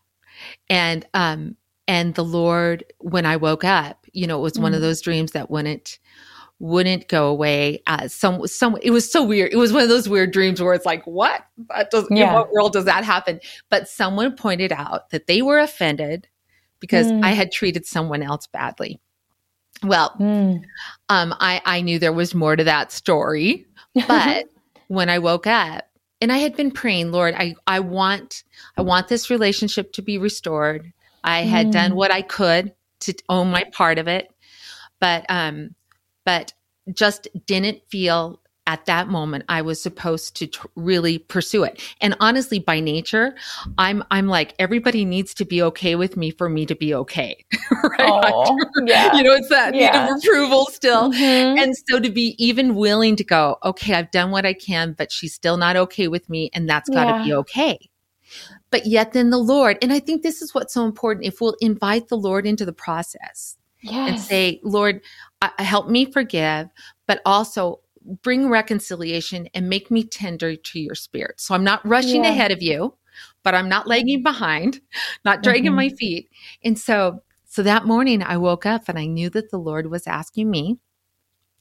[0.69, 1.57] and um,
[1.89, 4.63] and the Lord, when I woke up, you know, it was mm.
[4.63, 4.83] one of mm.
[4.83, 5.99] those dreams that wouldn't
[6.63, 7.83] wouldn't go away.
[7.89, 9.53] Uh, some, some, it was so weird.
[9.53, 11.45] It was one of those weird dreams where it's like, what?
[11.69, 12.29] That does, yeah.
[12.29, 13.41] in what world does that happen?
[13.69, 16.29] But someone pointed out that they were offended
[16.79, 17.25] because mm.
[17.25, 19.01] I had treated someone else badly.
[19.83, 20.63] Well, mm.
[21.09, 23.67] um, I, I knew there was more to that story,
[24.07, 24.47] but
[24.87, 25.85] when I woke up
[26.21, 28.45] and I had been praying, Lord, I, I want,
[28.77, 30.93] I want this relationship to be restored.
[31.25, 31.73] I had mm.
[31.73, 34.33] done what I could to own my part of it,
[35.01, 35.75] but, um,
[36.25, 36.53] but
[36.93, 41.83] just didn't feel at that moment I was supposed to tr- really pursue it.
[42.01, 43.35] And honestly, by nature,
[43.77, 47.45] I'm I'm like everybody needs to be okay with me for me to be okay.
[47.99, 48.09] right?
[48.09, 49.11] Oh, yeah.
[49.17, 49.91] You know, it's that Yeah.
[49.93, 51.13] need of approval still.
[51.13, 51.61] Mhm.
[51.61, 55.11] And so to be even willing to go, okay, I've done what I can, but
[55.11, 57.23] she's still not okay with me, and that's got to Yeah.
[57.25, 57.79] be okay.
[58.71, 61.57] But yet, then the Lord, and I think this is what's so important if we'll
[61.61, 64.09] invite the Lord into the process yes.
[64.09, 65.01] and say, Lord,
[65.41, 66.69] uh, help me forgive,
[67.07, 67.81] but also
[68.23, 71.41] bring reconciliation and make me tender to your spirit.
[71.41, 72.31] So I'm not rushing Yeah.
[72.31, 72.95] ahead of you,
[73.45, 74.81] but I'm not lagging behind,
[75.25, 75.77] not dragging Mhm.
[75.77, 76.29] my feet.
[76.65, 80.07] And so, so that morning I woke up and I knew that the Lord was
[80.07, 80.79] asking me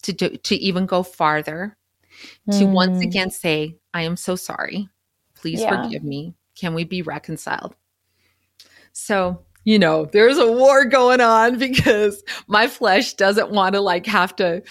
[0.04, 1.78] to do, to even go farther,
[2.54, 3.04] to once Mm.
[3.04, 4.90] again say, I am so sorry.
[5.36, 5.84] Please Yeah.
[5.84, 6.34] forgive me.
[6.56, 7.76] Can we be reconciled?
[8.94, 14.06] So, you know, there's a war going on because my flesh doesn't want to like
[14.06, 14.64] have to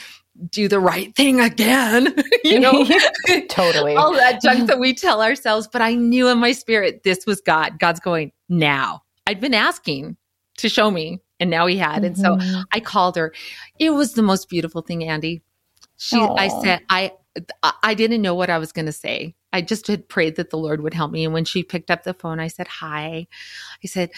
[0.50, 2.86] do the right thing again, you know,
[3.50, 3.94] totally.
[3.94, 5.68] all that junk that we tell ourselves.
[5.70, 7.78] But I knew in my spirit this was God.
[7.78, 9.02] God's going now.
[9.26, 10.16] I'd been asking
[10.58, 12.04] to show me, and now he had.
[12.04, 12.64] And so Mhm.
[12.72, 13.32] I called her.
[13.78, 15.42] It was the most beautiful thing, Andi.
[15.96, 17.12] She, I said, I,
[17.82, 19.34] I didn't know what I was going to say.
[19.52, 21.24] I just had prayed that the Lord would help me.
[21.24, 23.26] And when she picked up the phone, I said, Hi.
[23.82, 24.10] I said,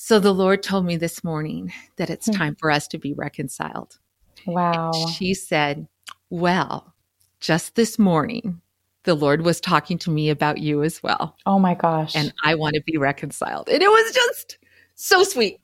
[0.00, 2.36] So the Lord told me this morning that it's Hmm.
[2.36, 3.98] time for us to be reconciled.
[4.46, 4.92] wow.
[4.92, 5.88] She said,
[6.30, 6.94] Well,
[7.40, 8.60] just this morning,
[9.02, 11.36] the Lord was talking to me about you as well.
[11.46, 12.14] Oh my gosh.
[12.14, 13.68] And I want to be reconciled.
[13.68, 14.58] And it was just
[14.94, 15.58] so sweet.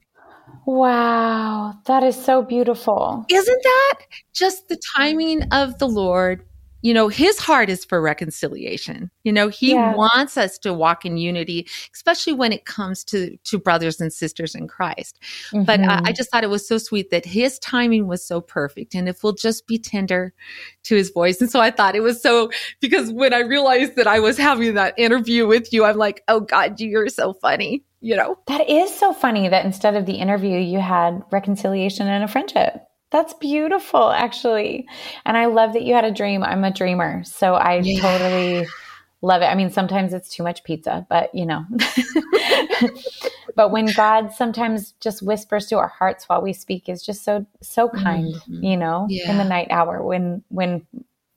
[0.67, 1.75] wow.
[1.87, 3.25] That is so beautiful.
[3.31, 4.01] Isn't that
[4.33, 6.45] just the timing of the Lord?
[6.85, 9.11] You know, his heart is for reconciliation.
[9.25, 9.95] You know, he Yeah.
[9.97, 14.55] wants us to walk in unity, especially when it comes to to brothers and sisters
[14.55, 15.19] in Christ.
[15.53, 16.17] But I, I Mhm.
[16.17, 18.95] just thought it was so sweet that his timing was so perfect.
[18.95, 20.35] And if we'll just be tender
[20.83, 21.41] to his voice.
[21.41, 24.75] And so I thought it was so, because when I realized that I was having
[24.75, 28.37] that interview with you, I'm like, oh God, you're so funny, you know?
[28.47, 32.75] that is so funny that instead of the interview, you had reconciliation and a friendship.
[33.15, 34.89] That's beautiful, actually.
[35.25, 36.43] And I love that you had a dream.
[36.43, 37.23] I'm a dreamer.
[37.23, 38.01] So I Yeah.
[38.01, 38.67] totally
[39.23, 39.45] love it.
[39.45, 41.65] I mean, sometimes it's too much pizza, but you know.
[43.55, 47.47] but when God sometimes just whispers to our hearts while we speak is just so
[47.63, 48.65] so kind, Mhm.
[48.65, 50.85] you know, in the night hour when when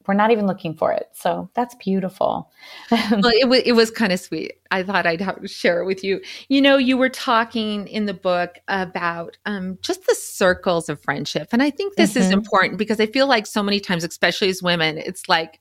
[0.08, 1.10] we're not even looking for it.
[1.14, 2.52] So that's beautiful.
[2.92, 4.54] well, it was it was kind of sweet.
[4.72, 6.22] I thought I'd have to share it with you.
[6.50, 11.50] You know, you were talking in the book about um, just the circles of friendship,
[11.52, 12.34] and I think this is Mhm.
[12.34, 15.60] important because I feel like so many times, especially as women, it's like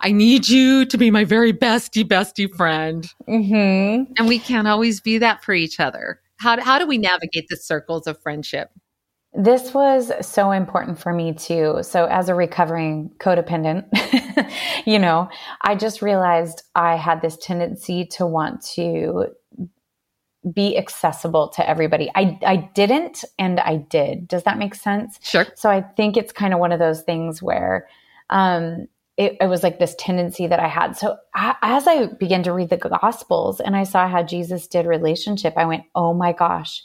[0.00, 5.00] I need you to be my very bestie, bestie friend, hmm and we can't always
[5.00, 6.20] be that for each other.
[6.38, 8.70] How how do we navigate the circles of friendship?
[9.34, 11.78] This was so important for me too.
[11.82, 13.86] So, as a recovering codependent,
[14.86, 15.30] you know,
[15.62, 19.28] I just realized I had this tendency to want to
[20.52, 22.10] be accessible to everybody.
[22.14, 24.28] I, I didn't and I did.
[24.28, 25.18] Does that make sense?
[25.22, 25.46] Sure.
[25.54, 27.88] So, I think it's kind of one of those things where
[28.28, 30.94] um, it, it was like this tendency that I had.
[30.98, 34.84] So, I, as I began to read the Gospels and I saw how Jesus did
[34.84, 36.82] relationship, I went, oh my gosh,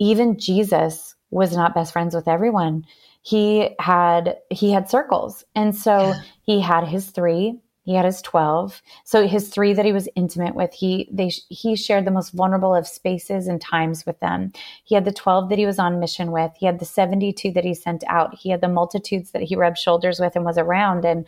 [0.00, 2.86] even Jesus was not best friends with everyone.
[3.22, 5.44] He had he had circles.
[5.56, 6.20] And so Yeah.
[6.42, 8.80] he had his 3, he had his 12.
[9.04, 12.74] So his 3 that he was intimate with, he they he shared the most vulnerable
[12.74, 14.52] of spaces and times with them.
[14.84, 16.52] He had the 12 that he was on mission with.
[16.56, 18.34] He had the 72 that he sent out.
[18.34, 21.26] He had the multitudes that he rubbed shoulders with and was around and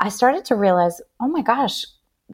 [0.00, 1.84] I started to realize, "Oh my gosh,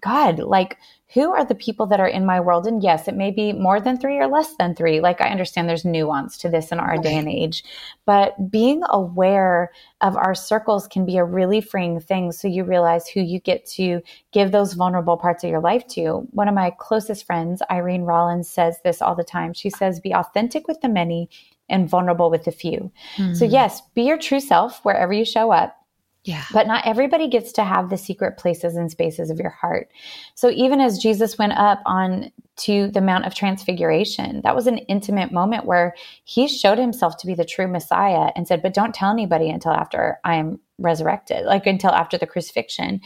[0.00, 0.78] God, like
[1.12, 2.66] who are the people that are in my world?
[2.66, 5.00] And yes, it may be more than three or less than three.
[5.00, 7.64] Like I understand there's nuance to this in our day and age,
[8.06, 12.30] but being aware of our circles can be a really freeing thing.
[12.30, 16.28] So you realize who you get to give those vulnerable parts of your life to.
[16.30, 19.52] One of my closest friends, Irene Rollins, says this all the time.
[19.52, 21.28] She says, be authentic with the many
[21.68, 22.90] and vulnerable with the few.
[23.16, 23.52] So Mhm.
[23.52, 25.76] yes, be your true self wherever you show up.
[26.24, 26.44] Yeah.
[26.52, 29.90] But not everybody gets to have the secret places and spaces of your heart.
[30.34, 34.78] So even as Jesus went up on to the Mount of Transfiguration, that was an
[34.78, 38.94] intimate moment where he showed himself to be the true Messiah and said, "But don't
[38.94, 43.00] tell anybody until after I am resurrected, like until after the crucifixion."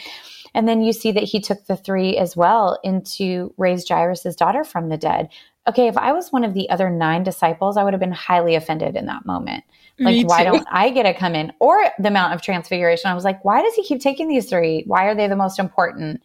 [0.52, 4.64] And then you see that he took the three as well into raise Jairus' daughter
[4.64, 5.28] from the dead.
[5.68, 8.54] Okay, if I was one of the other nine disciples, I would have been highly
[8.54, 9.64] offended in that moment.
[9.98, 11.52] Like, why don't I get to come in?
[11.60, 13.10] Or the Mount of Transfiguration.
[13.10, 14.82] I was like, why does he keep taking these three?
[14.86, 16.20] Why are they the most important?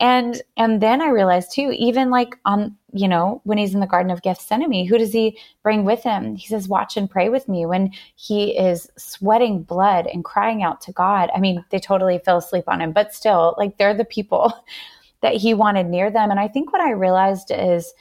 [0.00, 3.86] And and then I realized too, even like on you know, when he's in the
[3.86, 6.36] Garden of Gethsemane, who does he bring with him?
[6.36, 7.66] He says, Watch and pray with me.
[7.66, 12.38] When he is sweating blood and crying out to God, I mean, they totally fell
[12.38, 14.52] asleep on him, but still, like, they're the people
[15.20, 16.30] that he wanted near them.
[16.30, 17.92] And I think what I realized is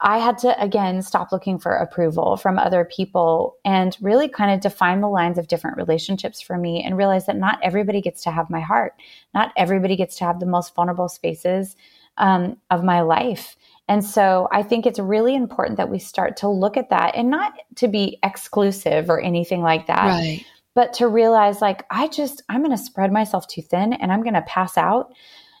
[0.00, 4.60] I had to, again, stop looking for approval from other people and really kind of
[4.60, 8.30] define the lines of different relationships for me and realize that not everybody gets to
[8.30, 8.94] have my heart.
[9.34, 11.74] Not everybody gets to have the most vulnerable spaces
[12.16, 13.56] um, of my life.
[13.88, 17.28] And so I think it's really important that we start to look at that and
[17.28, 20.06] not to be exclusive or anything like that.
[20.06, 20.44] Right.
[20.74, 24.22] But to realize, like, I just, I'm going to spread myself too thin and I'm
[24.22, 25.12] going to pass out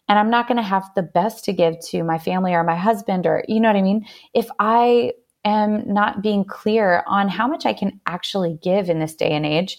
[0.08, 2.76] and I'm not going to have the best to give to my family or my
[2.76, 4.06] husband or, you know what I mean?
[4.34, 5.12] If I
[5.44, 9.46] am not being clear on how much I can actually give in this day and
[9.46, 9.78] age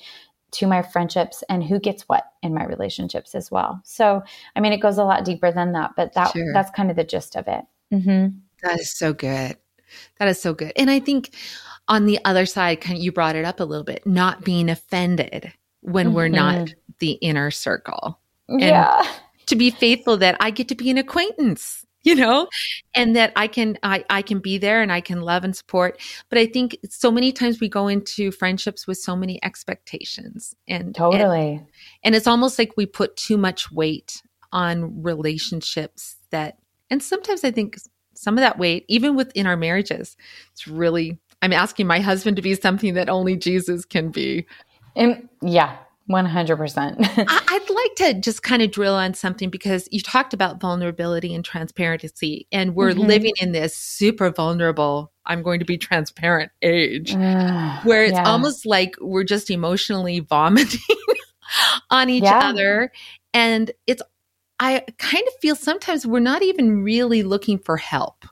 [0.52, 3.82] to my friendships and who gets what in my relationships as well.
[3.84, 4.24] So,
[4.56, 6.54] I mean, it goes a lot deeper than that, but that sure.
[6.54, 7.65] that's kind of the gist of it.
[7.94, 8.38] Mm-hmm.
[8.63, 9.58] That is so good.
[10.18, 10.74] That is so good.
[10.76, 11.36] And I think
[11.88, 14.70] on the other side, kind of, you brought it up a little bit, not being
[14.70, 16.15] offended when mm-hmm.
[16.15, 16.80] we're not mm-hmm.
[17.00, 18.20] the inner circle.
[18.48, 19.08] And yeah.
[19.50, 22.48] To be faithful that I get to be an acquaintance, you know,
[22.96, 26.00] and that I can I, I can be there and I can love and support.
[26.30, 30.96] But I think so many times we go into friendships with so many expectations and
[30.96, 31.56] totally.
[31.56, 31.68] And,
[32.04, 36.58] and it's almost like we put too much weight on relationships that
[36.90, 37.78] and sometimes I think
[38.16, 40.18] some of that weight, even within our marriages,
[40.52, 44.46] it's really, I'm asking my husband to be something that only Jesus can be.
[44.96, 45.78] And yeah,
[46.10, 46.95] 100%.
[47.28, 51.45] I'd like to just kind of drill on something because you talked about vulnerability and
[51.45, 53.02] transparency, and we're mm-hmm.
[53.02, 58.28] living in this super vulnerable, I'm going to be transparent age uh, where it's yeah.
[58.28, 60.80] almost like we're just emotionally vomiting
[61.91, 62.50] on each yeah.
[62.50, 62.91] other.
[63.34, 64.02] And it's
[64.60, 68.26] I kind of feel sometimes we're not even really looking for help.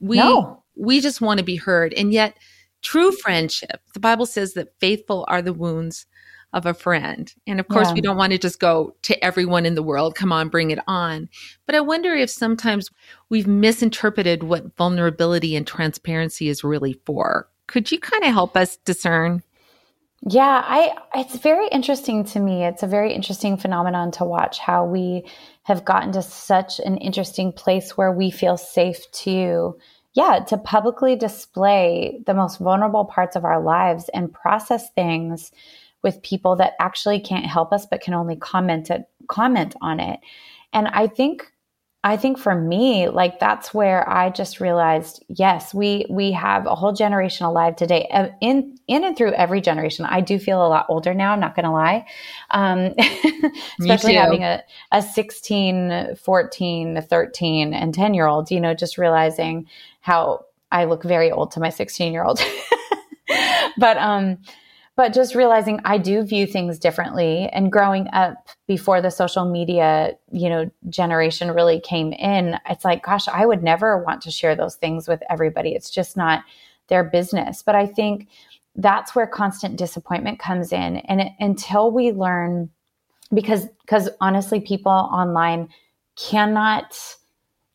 [0.00, 0.64] We no.
[0.74, 1.92] we just want to be heard.
[1.92, 2.36] And yet
[2.80, 6.06] true friendship, the Bible says that faithful are the wounds
[6.52, 7.32] of a friend.
[7.46, 7.94] And of course, yeah.
[7.94, 10.78] we don't want to just go to everyone in the world, come on, bring it
[10.86, 11.28] on.
[11.66, 12.90] But I wonder if sometimes
[13.28, 17.48] we've misinterpreted what vulnerability and transparency is really for.
[17.66, 19.42] Could you kind of help us discern?
[20.26, 22.64] Yeah, I it's very interesting to me.
[22.64, 25.24] It's a very interesting phenomenon to watch how we
[25.62, 29.78] have gotten to such an interesting place where we feel safe to
[30.14, 35.52] yeah, to publicly display the most vulnerable parts of our lives and process things
[36.02, 40.20] with people that actually can't help us but can only comment it, comment on it.
[40.72, 41.52] And I think
[42.04, 46.74] I think for me, like that's where I just realized, yes, we we have a
[46.76, 48.08] whole generation alive today.
[48.12, 51.32] Uh, in in and through every generation, I do feel a lot older now.
[51.32, 52.06] I'm not going to lie,
[52.52, 52.94] um,
[53.80, 58.52] especially having a a 16, 14, 13, and 10 year old.
[58.52, 59.66] You know, just realizing
[60.00, 62.40] how I look very old to my 16 year old.
[63.76, 64.38] but um,
[64.98, 70.16] but just realizing I do view things differently and growing up before the social media,
[70.32, 74.56] you know, generation really came in, it's like, gosh, I would never want to share
[74.56, 75.76] those things with everybody.
[75.76, 76.42] It's just not
[76.88, 77.62] their business.
[77.62, 78.26] But I think
[78.74, 80.96] that's where constant disappointment comes in.
[80.96, 82.68] And it, until we learn,
[83.32, 85.68] because, because honestly, people online
[86.16, 86.98] cannot,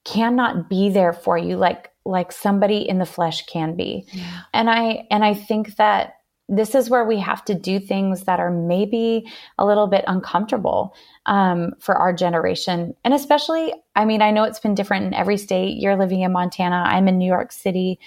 [0.03, 4.05] cannot be there for you like, like somebody in the flesh can be.
[4.11, 4.41] Yeah.
[4.53, 6.15] And I, and I think that
[6.49, 9.25] this is where we have to do things that are maybe
[9.57, 10.93] a little bit uncomfortable
[11.25, 12.93] um, for our generation.
[13.03, 15.77] And especially, I mean, I know it's been different in every state.
[15.77, 17.99] You're living in Montana, I'm in New York City.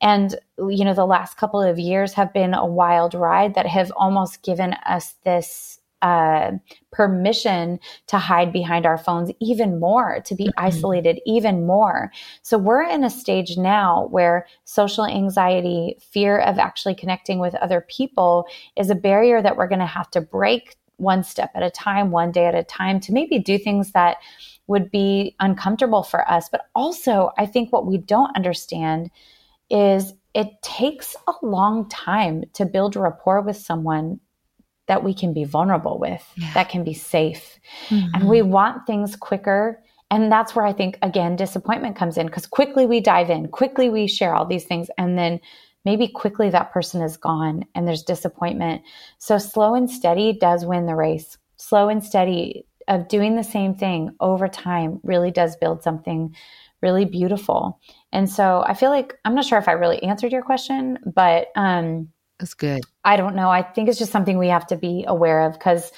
[0.00, 3.92] And, you know, the last couple of years have been a wild ride that have
[3.96, 5.73] almost given us this
[6.04, 6.52] uh,
[6.92, 10.66] permission to hide behind our phones even more, to be mm-hmm.
[10.66, 12.12] isolated even more.
[12.42, 17.86] So we're in a stage now where social anxiety, fear of actually connecting with other
[17.88, 21.70] people is a barrier that we're going to have to break one step at a
[21.70, 24.18] time, one day at a time to maybe do things that
[24.66, 26.50] would be uncomfortable for us.
[26.50, 29.10] But also, I think what we don't understand
[29.70, 34.20] is it takes a long time to build rapport with someone
[34.86, 36.52] that we can be vulnerable with, yeah.
[36.54, 37.58] that can be safe.
[37.88, 38.14] Mm-hmm.
[38.14, 39.82] And we want things quicker.
[40.10, 43.88] And that's where I think, again, disappointment comes in because quickly we dive in, quickly
[43.88, 44.88] we share all these things.
[44.98, 45.40] And then
[45.84, 48.82] maybe quickly that person is gone and there's disappointment.
[49.18, 51.38] So slow and steady does win the race.
[51.56, 56.34] Slow and steady of doing the same thing over time really does build something
[56.82, 57.80] really beautiful.
[58.12, 61.48] And so I feel like I'm not sure if I really answered your question, but
[61.56, 62.08] um,
[62.44, 62.84] that's good.
[63.06, 63.48] I don't know.
[63.48, 65.90] I think it's just something we have to be aware of because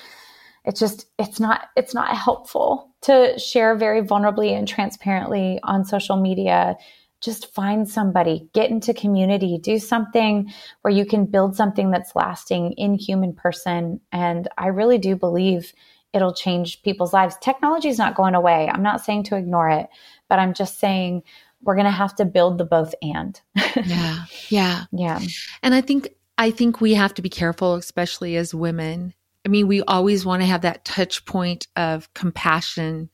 [0.65, 6.17] it's just it's not it's not helpful to share very vulnerably and transparently on social
[6.17, 6.77] media.
[7.21, 12.75] Just find somebody get into community do something where you can build something that's lasting
[12.75, 14.01] in human person.
[14.13, 15.73] And i really do believe
[16.13, 17.37] it'll change people's lives.
[17.41, 18.71] Technology is not going away.
[18.73, 19.89] I'm not saying to ignore it
[20.29, 21.23] but i'm just saying
[21.63, 23.41] we're going to have to build the both and.
[23.85, 24.25] Yeah.
[24.49, 24.85] Yeah.
[24.93, 25.21] Yeah.
[25.63, 26.09] And i think
[26.39, 29.15] i think we have to be careful especially as women
[29.45, 33.11] I mean, we always want to have that touch point of compassion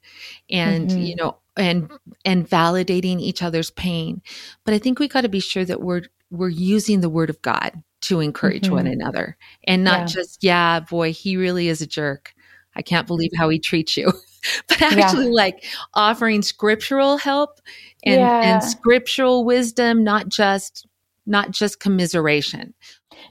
[0.49, 0.99] and, mm-hmm.
[0.99, 1.91] you know, and
[2.25, 4.23] and validating each other's pain.
[4.65, 7.43] But I think we got to be sure that we're we're using the word of
[7.43, 8.75] God to encourage mm-hmm.
[8.75, 10.07] one another and not yeah.
[10.07, 12.35] just, yeah, boy, he really is a jerk.
[12.75, 14.11] I can't believe how he treats you.
[14.69, 15.33] but actually yeah.
[15.33, 15.65] like
[15.95, 17.61] offering scriptural help
[18.05, 18.55] and, yeah.
[18.55, 20.87] and scriptural wisdom, not just
[21.25, 22.75] not just commiseration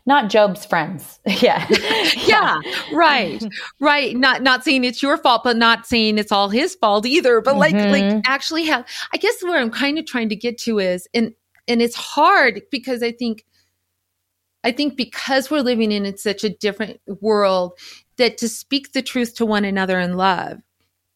[0.05, 1.19] not Job's friends.
[1.41, 1.67] yeah.
[2.25, 2.59] yeah.
[2.93, 3.43] Right.
[3.79, 4.15] Right.
[4.15, 7.41] Not not saying it's your fault, but not saying it's all his fault either.
[7.41, 7.91] But like mm-hmm.
[7.91, 11.33] like actually have I guess where I'm kind of trying to get to is and
[11.67, 13.45] and it's hard because I think
[14.63, 17.73] I think because we're living in such a different world
[18.17, 20.59] that to speak the truth to one another in love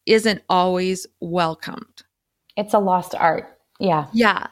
[0.06, 2.04] isn't always welcomed.
[2.58, 3.60] It's a lost art.
[3.80, 4.08] Yeah.
[4.14, 4.48] Yeah.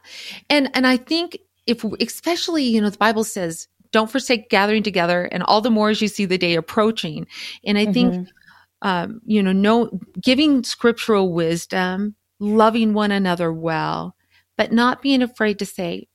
[0.50, 5.26] And and I think if especially you know the bible says don't forsake gathering together
[5.32, 7.26] and all the more as you see the day approaching
[7.64, 7.94] and i mm-hmm.
[7.94, 8.28] think
[8.82, 9.90] um, you know no
[10.22, 14.16] giving scriptural wisdom loving one another well
[14.58, 16.08] but not being afraid to say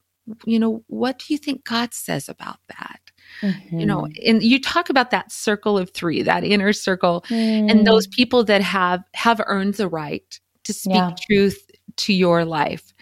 [0.45, 3.01] you know what do you think god says about that
[3.41, 3.81] mm-hmm.
[3.81, 4.29] you know mm-hmm.
[4.31, 7.70] and you talk about that circle of three that inner circle mm.
[7.70, 11.14] and those people that have have earned the right to speak yeah.
[11.26, 12.93] truth to your life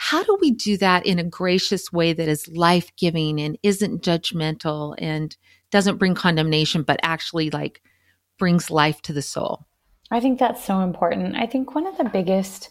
[0.00, 4.00] how do we do that in a gracious way that is life giving and isn't
[4.00, 5.36] judgmental and
[5.72, 7.82] doesn't bring condemnation, but actually like
[8.38, 9.66] brings life to the soul?
[10.08, 11.34] I think that's so important.
[11.34, 12.70] I think one of the biggest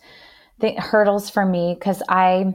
[0.62, 2.54] th- hurdles for me, because I,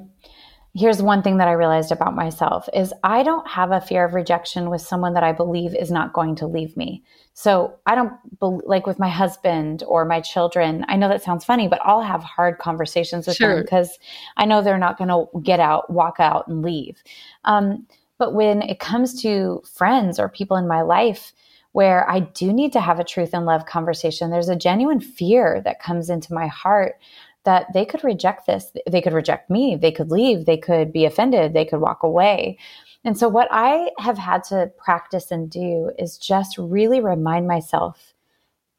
[0.75, 4.15] here's one thing that I realized about myself is I don't have a fear of
[4.15, 7.05] rejection with someone that I believe is not going to leave me.
[7.35, 10.85] So I don't like with my husband or my children.
[10.89, 13.55] I know that sounds funny, but I'll have hard conversations with sure.
[13.55, 13.99] them because
[14.37, 17.03] I know they're not going to get out, walk out, and leave.
[17.45, 17.87] Um,
[18.19, 21.33] but when it comes to friends or people in my life,
[21.73, 25.63] where I do need to have a truth and love conversation, there's a genuine fear
[25.65, 27.01] that comes into my heart
[27.45, 28.71] that they could reject this.
[28.87, 29.77] They could reject me.
[29.77, 30.45] They could leave.
[30.45, 31.55] They could be offended.
[31.55, 32.59] They could walk away.
[33.05, 38.15] And so, what I have had to practice and do is just really remind myself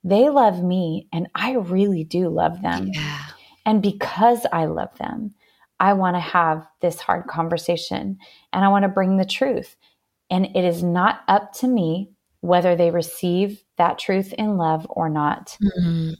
[0.03, 2.89] they love me and I really do love them.
[2.93, 3.23] Yeah.
[3.65, 5.33] And because I love them,
[5.79, 8.17] I want to have this hard conversation
[8.51, 9.75] and I want to bring the truth.
[10.29, 12.11] And it is not up to me
[12.41, 15.57] whether they receive that truth in love or not.
[15.63, 16.11] Mm-hmm.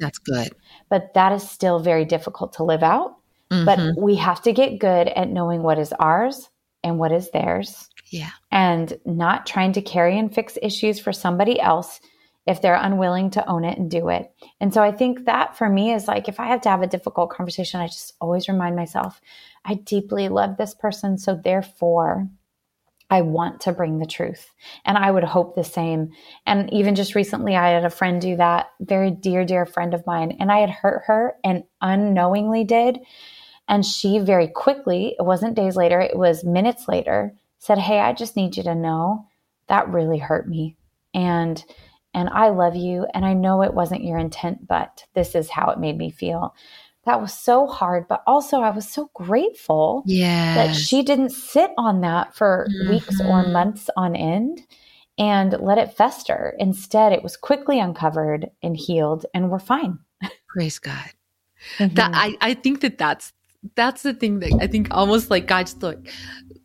[0.00, 0.50] That's good
[0.90, 3.16] but that is still very difficult to live out.
[3.50, 3.64] Mm-hmm.
[3.64, 6.49] But we have to get good at knowing what is ours
[6.82, 7.88] and what is theirs.
[8.10, 8.30] Yeah.
[8.50, 12.00] And not trying to carry and fix issues for somebody else
[12.46, 14.32] if they're unwilling to own it and do it.
[14.60, 16.86] And so I think that for me is like if I have to have a
[16.86, 19.20] difficult conversation, I just always remind myself,
[19.64, 21.18] I deeply love this person.
[21.18, 22.28] So therefore,
[23.10, 24.50] I want to bring the truth.
[24.84, 26.10] And I would hope the same.
[26.46, 30.06] And even just recently, I had a friend do that, very dear, dear friend of
[30.06, 30.36] mine.
[30.38, 33.00] And I had hurt her and unknowingly did.
[33.70, 38.12] And she very quickly, it wasn't days later, it was minutes later, said, Hey, I
[38.12, 39.26] just need you to know
[39.68, 40.76] that really hurt me.
[41.14, 41.64] And
[42.12, 43.06] and I love you.
[43.14, 46.54] And I know it wasn't your intent, but this is how it made me feel
[47.06, 51.70] that was so hard but also i was so grateful yeah that she didn't sit
[51.78, 52.90] on that for mm-hmm.
[52.90, 53.52] weeks or mm-hmm.
[53.52, 54.60] months on end
[55.16, 59.98] and let it fester instead it was quickly uncovered and healed and we're fine
[60.46, 61.10] praise god
[61.78, 61.94] mm-hmm.
[61.94, 63.32] that I, I think that that's
[63.74, 66.10] that's the thing that i think almost like god's like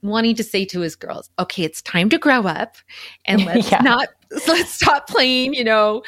[0.02, 2.76] wanting to say to his girls okay it's time to grow up
[3.26, 3.82] and let's yeah.
[3.82, 4.08] not
[4.48, 6.02] let's stop playing you know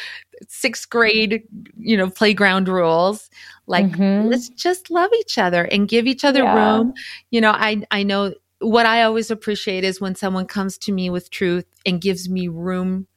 [0.48, 1.44] sixth grade,
[1.78, 3.30] you know, playground rules.
[3.66, 4.28] Like, mm-hmm.
[4.28, 6.56] let's just love each other and give each other yeah.
[6.56, 6.94] room.
[7.32, 11.10] You know, I, I know what I always appreciate is when someone comes to me
[11.10, 13.08] with truth and gives me room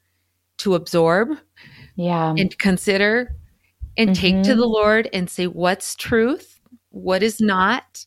[0.59, 1.31] to absorb.
[1.97, 2.35] Yeah.
[2.37, 3.35] And consider
[3.97, 4.21] and mm-hmm.
[4.21, 4.73] take to the mm-hmm.
[4.73, 6.60] Lord and say, what's truth?
[6.91, 8.05] What is not?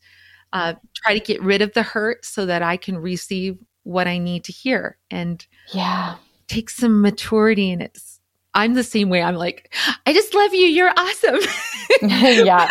[0.51, 4.19] Uh, try to get rid of the hurt so that I can receive what I
[4.19, 4.97] need to hear.
[5.09, 6.15] And yeah,
[6.47, 7.97] take some maturity in it
[8.53, 9.21] I'm the same way.
[9.21, 9.73] I'm like,
[10.05, 10.67] I just love you.
[10.67, 11.39] You're awesome.
[12.45, 12.67] yeah.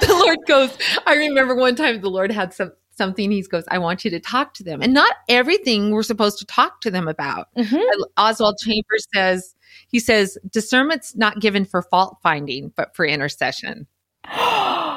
[0.00, 3.78] the Lord goes, I remember one time the Lord had some something he goes i
[3.78, 7.08] want you to talk to them and not everything we're supposed to talk to them
[7.08, 8.02] about mm-hmm.
[8.18, 9.54] oswald chambers says
[9.88, 13.86] He says, discernment's not given for fault finding, but for intercession.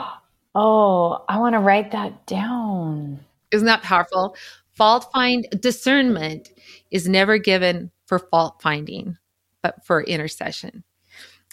[0.56, 3.20] oh, I want to write that down.
[3.52, 4.36] Isn't that powerful?
[4.74, 6.52] Fault find discernment
[6.92, 9.18] is never given for fault finding,
[9.62, 10.84] but for intercession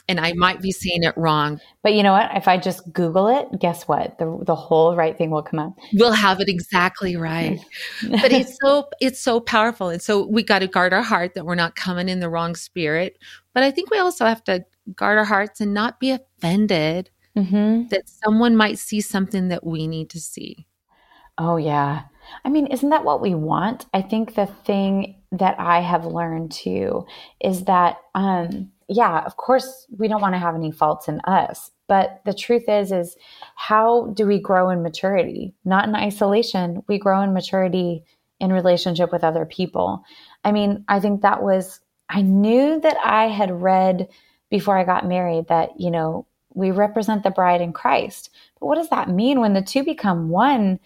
[0.09, 1.61] and I might be saying it wrong.
[1.83, 2.31] But you know what?
[2.35, 4.19] If I just Google it, guess what?
[4.19, 5.75] The the whole right thing will come up.
[5.95, 7.61] We'll have it exactly right.
[8.11, 9.89] but it's so it's so powerful.
[9.89, 12.57] And so we got to guard our heart that we're not coming in the wrong
[12.57, 13.19] spirit.
[13.55, 14.65] But I think we also have to
[14.97, 17.89] guard our hearts and not be offended mm-hmm.
[17.89, 20.67] that someone might see something that we need to see.
[21.39, 22.03] Oh yeah.
[22.45, 23.87] I mean, isn't that what we want?
[23.93, 27.07] I think the thing that I have learned too
[27.41, 31.71] is that um yeah, of course, we don't want to have any faults in us.
[31.89, 33.17] But the truth is, is
[33.55, 35.55] how do we grow in maturity?
[35.65, 36.83] Not in isolation.
[36.89, 38.05] We grow in maturity
[38.41, 40.05] in relationship with other people.
[40.45, 44.09] I mean, I think that was, I knew that I had read
[44.51, 48.31] before I got married that, you know, we represent the bride in Christ.
[48.61, 50.79] But what does that mean when the two become one?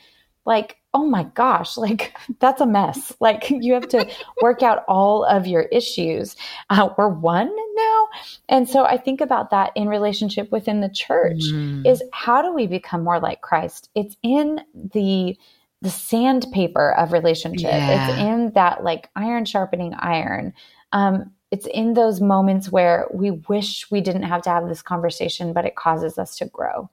[0.45, 3.12] Like, oh my gosh, like that's a mess.
[3.21, 4.11] Like you have to
[4.43, 6.37] work out all of your issues.
[6.71, 8.09] Uh, we're one now.
[8.49, 11.87] And so I think about that in relationship within the church mm.
[11.87, 13.91] is how do we become more like Christ?
[13.95, 15.37] It's in the
[15.83, 17.71] the sandpaper of relationship.
[17.71, 18.11] Yeah.
[18.11, 20.55] It's in that like iron sharpening iron.
[20.93, 25.53] Um, it's in those moments where we wish we didn't have to have this conversation,
[25.53, 26.91] but it causes us to grow.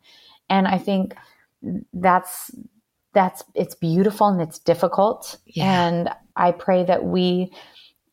[0.49, 1.15] And I think
[1.93, 2.51] that's
[3.13, 5.87] that's it's beautiful and it's difficult yeah.
[5.87, 7.51] and i pray that we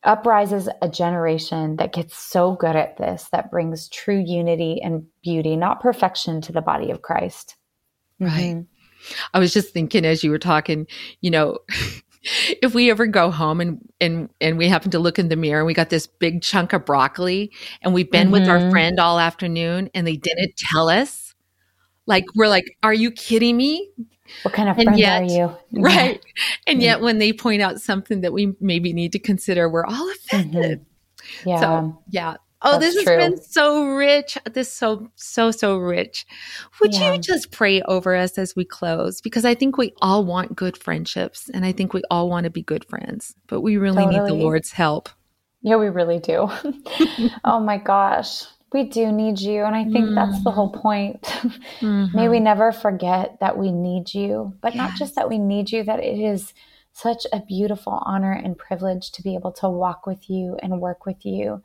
[0.03, 5.55] uprises a generation that gets so good at this that brings true unity and beauty
[5.55, 7.55] not perfection to the body of christ
[8.19, 9.13] right mm-hmm.
[9.33, 10.87] i was just thinking as you were talking
[11.19, 11.57] you know
[12.61, 15.59] if we ever go home and and and we happen to look in the mirror
[15.59, 17.51] and we got this big chunk of broccoli
[17.81, 18.33] and we've been mm-hmm.
[18.33, 18.71] with our mm-hmm.
[18.71, 21.33] friend all afternoon and they didn't tell us
[22.05, 23.89] like we're like are you kidding me
[24.43, 25.55] what kind of and friend yet, are you?
[25.81, 26.23] Right.
[26.67, 30.09] And yet when they point out something that we maybe need to consider, we're all
[30.11, 30.79] offended.
[30.79, 31.49] Mm-hmm.
[31.49, 31.59] Yeah.
[31.59, 32.35] So, yeah.
[32.63, 33.17] Oh, That's this has true.
[33.17, 34.37] been so rich.
[34.51, 36.25] This so so so rich.
[36.79, 37.13] Would yeah.
[37.13, 39.19] you just pray over us as we close?
[39.21, 42.49] Because I think we all want good friendships, and I think we all want to
[42.49, 44.19] be good friends, but we really totally.
[44.19, 45.09] need the Lord's help.
[45.61, 46.49] Yeah, we really do.
[47.43, 49.63] oh my gosh we do need you.
[49.63, 50.15] And I think mm.
[50.15, 50.81] that's the whole mm.
[50.81, 51.21] point.
[51.23, 52.05] mm-hmm.
[52.15, 54.77] May we never forget that we need you, but yes.
[54.77, 56.53] not just that we need you, that it is
[56.93, 61.05] such a beautiful honor and privilege to be able to walk with you and work
[61.05, 61.61] with you.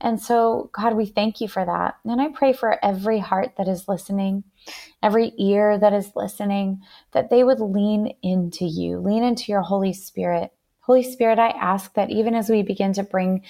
[0.00, 1.96] And so, God, we thank you for that.
[2.04, 4.44] And I pray for every heart that is listening,
[5.02, 6.82] every ear that is listening,
[7.12, 10.52] that they would lean into you, lean into your Holy Spirit.
[10.80, 13.42] Holy Spirit, I ask that even as we begin to bring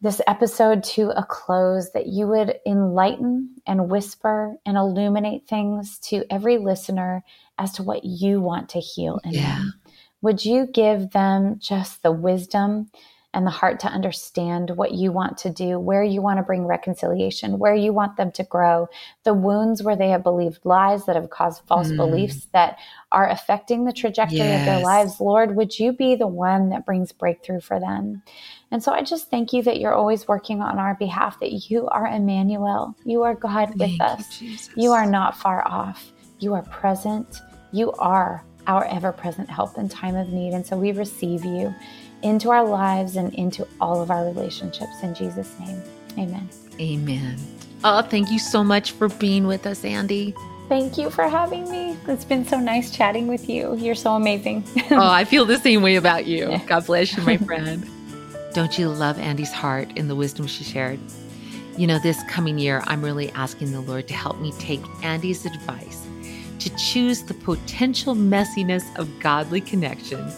[0.00, 6.24] this episode to a close, that you would enlighten and whisper and illuminate things to
[6.28, 7.22] every listener
[7.56, 9.58] as to what you want to heal in yeah.
[9.58, 9.74] them.
[10.20, 12.90] Would you give them just the wisdom
[13.34, 16.66] and the heart to understand what you want to do, where you want to bring
[16.66, 18.88] reconciliation, where you want them to grow,
[19.24, 21.96] the wounds where they have believed lies that have caused false mm.
[21.96, 22.78] beliefs that
[23.10, 24.60] are affecting the trajectory yes.
[24.60, 25.18] of their lives.
[25.18, 28.22] Lord, would you be the one that brings breakthrough for them?
[28.70, 31.88] And so I just thank you that you're always working on our behalf, that you
[31.88, 32.94] are Emmanuel.
[33.04, 34.42] You are God with thank us.
[34.42, 36.12] You, you are not far off.
[36.38, 37.40] You are present.
[37.72, 40.52] You are our ever present help in time of need.
[40.52, 41.74] And so we receive you
[42.22, 45.02] into our lives and into all of our relationships.
[45.02, 45.82] In Jesus' name,
[46.18, 46.48] amen.
[46.80, 47.36] Amen.
[47.84, 50.34] Oh, thank you so much for being with us, Andi.
[50.68, 51.96] Thank you for having me.
[52.06, 53.76] It's been so nice chatting with you.
[53.76, 54.64] You're so amazing.
[54.90, 56.60] oh, I feel the same way about you.
[56.66, 57.86] God bless you, my friend.
[58.54, 61.00] Don't you love Andi's heart and the wisdom she shared?
[61.76, 65.44] You know, this coming year, I'm really asking the Lord to help me take Andi's
[65.44, 66.06] advice
[66.62, 70.32] to choose the potential messiness of godly connection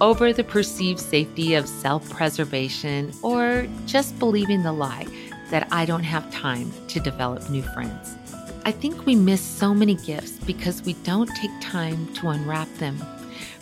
[0.00, 5.06] over the perceived safety of self preservation or just believing the lie
[5.50, 8.16] that I don't have time to develop new friends.
[8.64, 12.98] I think we miss so many gifts because we don't take time to unwrap them.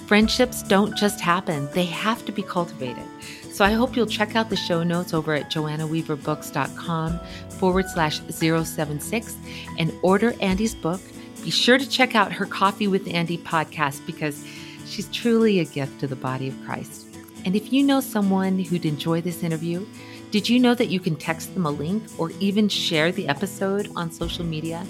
[0.07, 3.05] Friendships don't just happen, they have to be cultivated.
[3.53, 7.20] So I hope you'll check out the show notes over at joannaweaverbooks.com
[7.51, 9.36] forward slash 076
[9.78, 11.01] and order Andi's book.
[11.43, 14.45] Be sure to check out her Coffee with Andi podcast because
[14.89, 17.14] She's truly a gift to the body of Christ.
[17.45, 19.86] And if you know someone who'd enjoy this interview,
[20.30, 23.91] did you know that you can text them a link or even share the episode
[23.97, 24.86] on social media?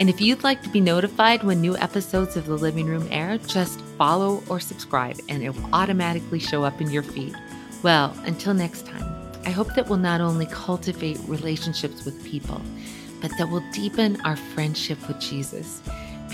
[0.00, 3.38] And if you'd like to be notified when new episodes of The Living Room air,
[3.38, 7.34] just follow or subscribe and it will automatically show up in your feed.
[7.82, 12.60] Well, until next time, I hope that we'll not only cultivate relationships with people,
[13.20, 15.80] but that we'll deepen our friendship with Jesus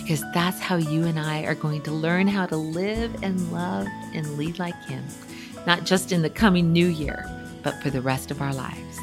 [0.05, 3.87] because that's how you and I are going to learn how to live and love
[4.13, 5.03] and lead like Him,
[5.67, 7.25] not just in the coming new year,
[7.63, 8.99] but for the rest of our lives.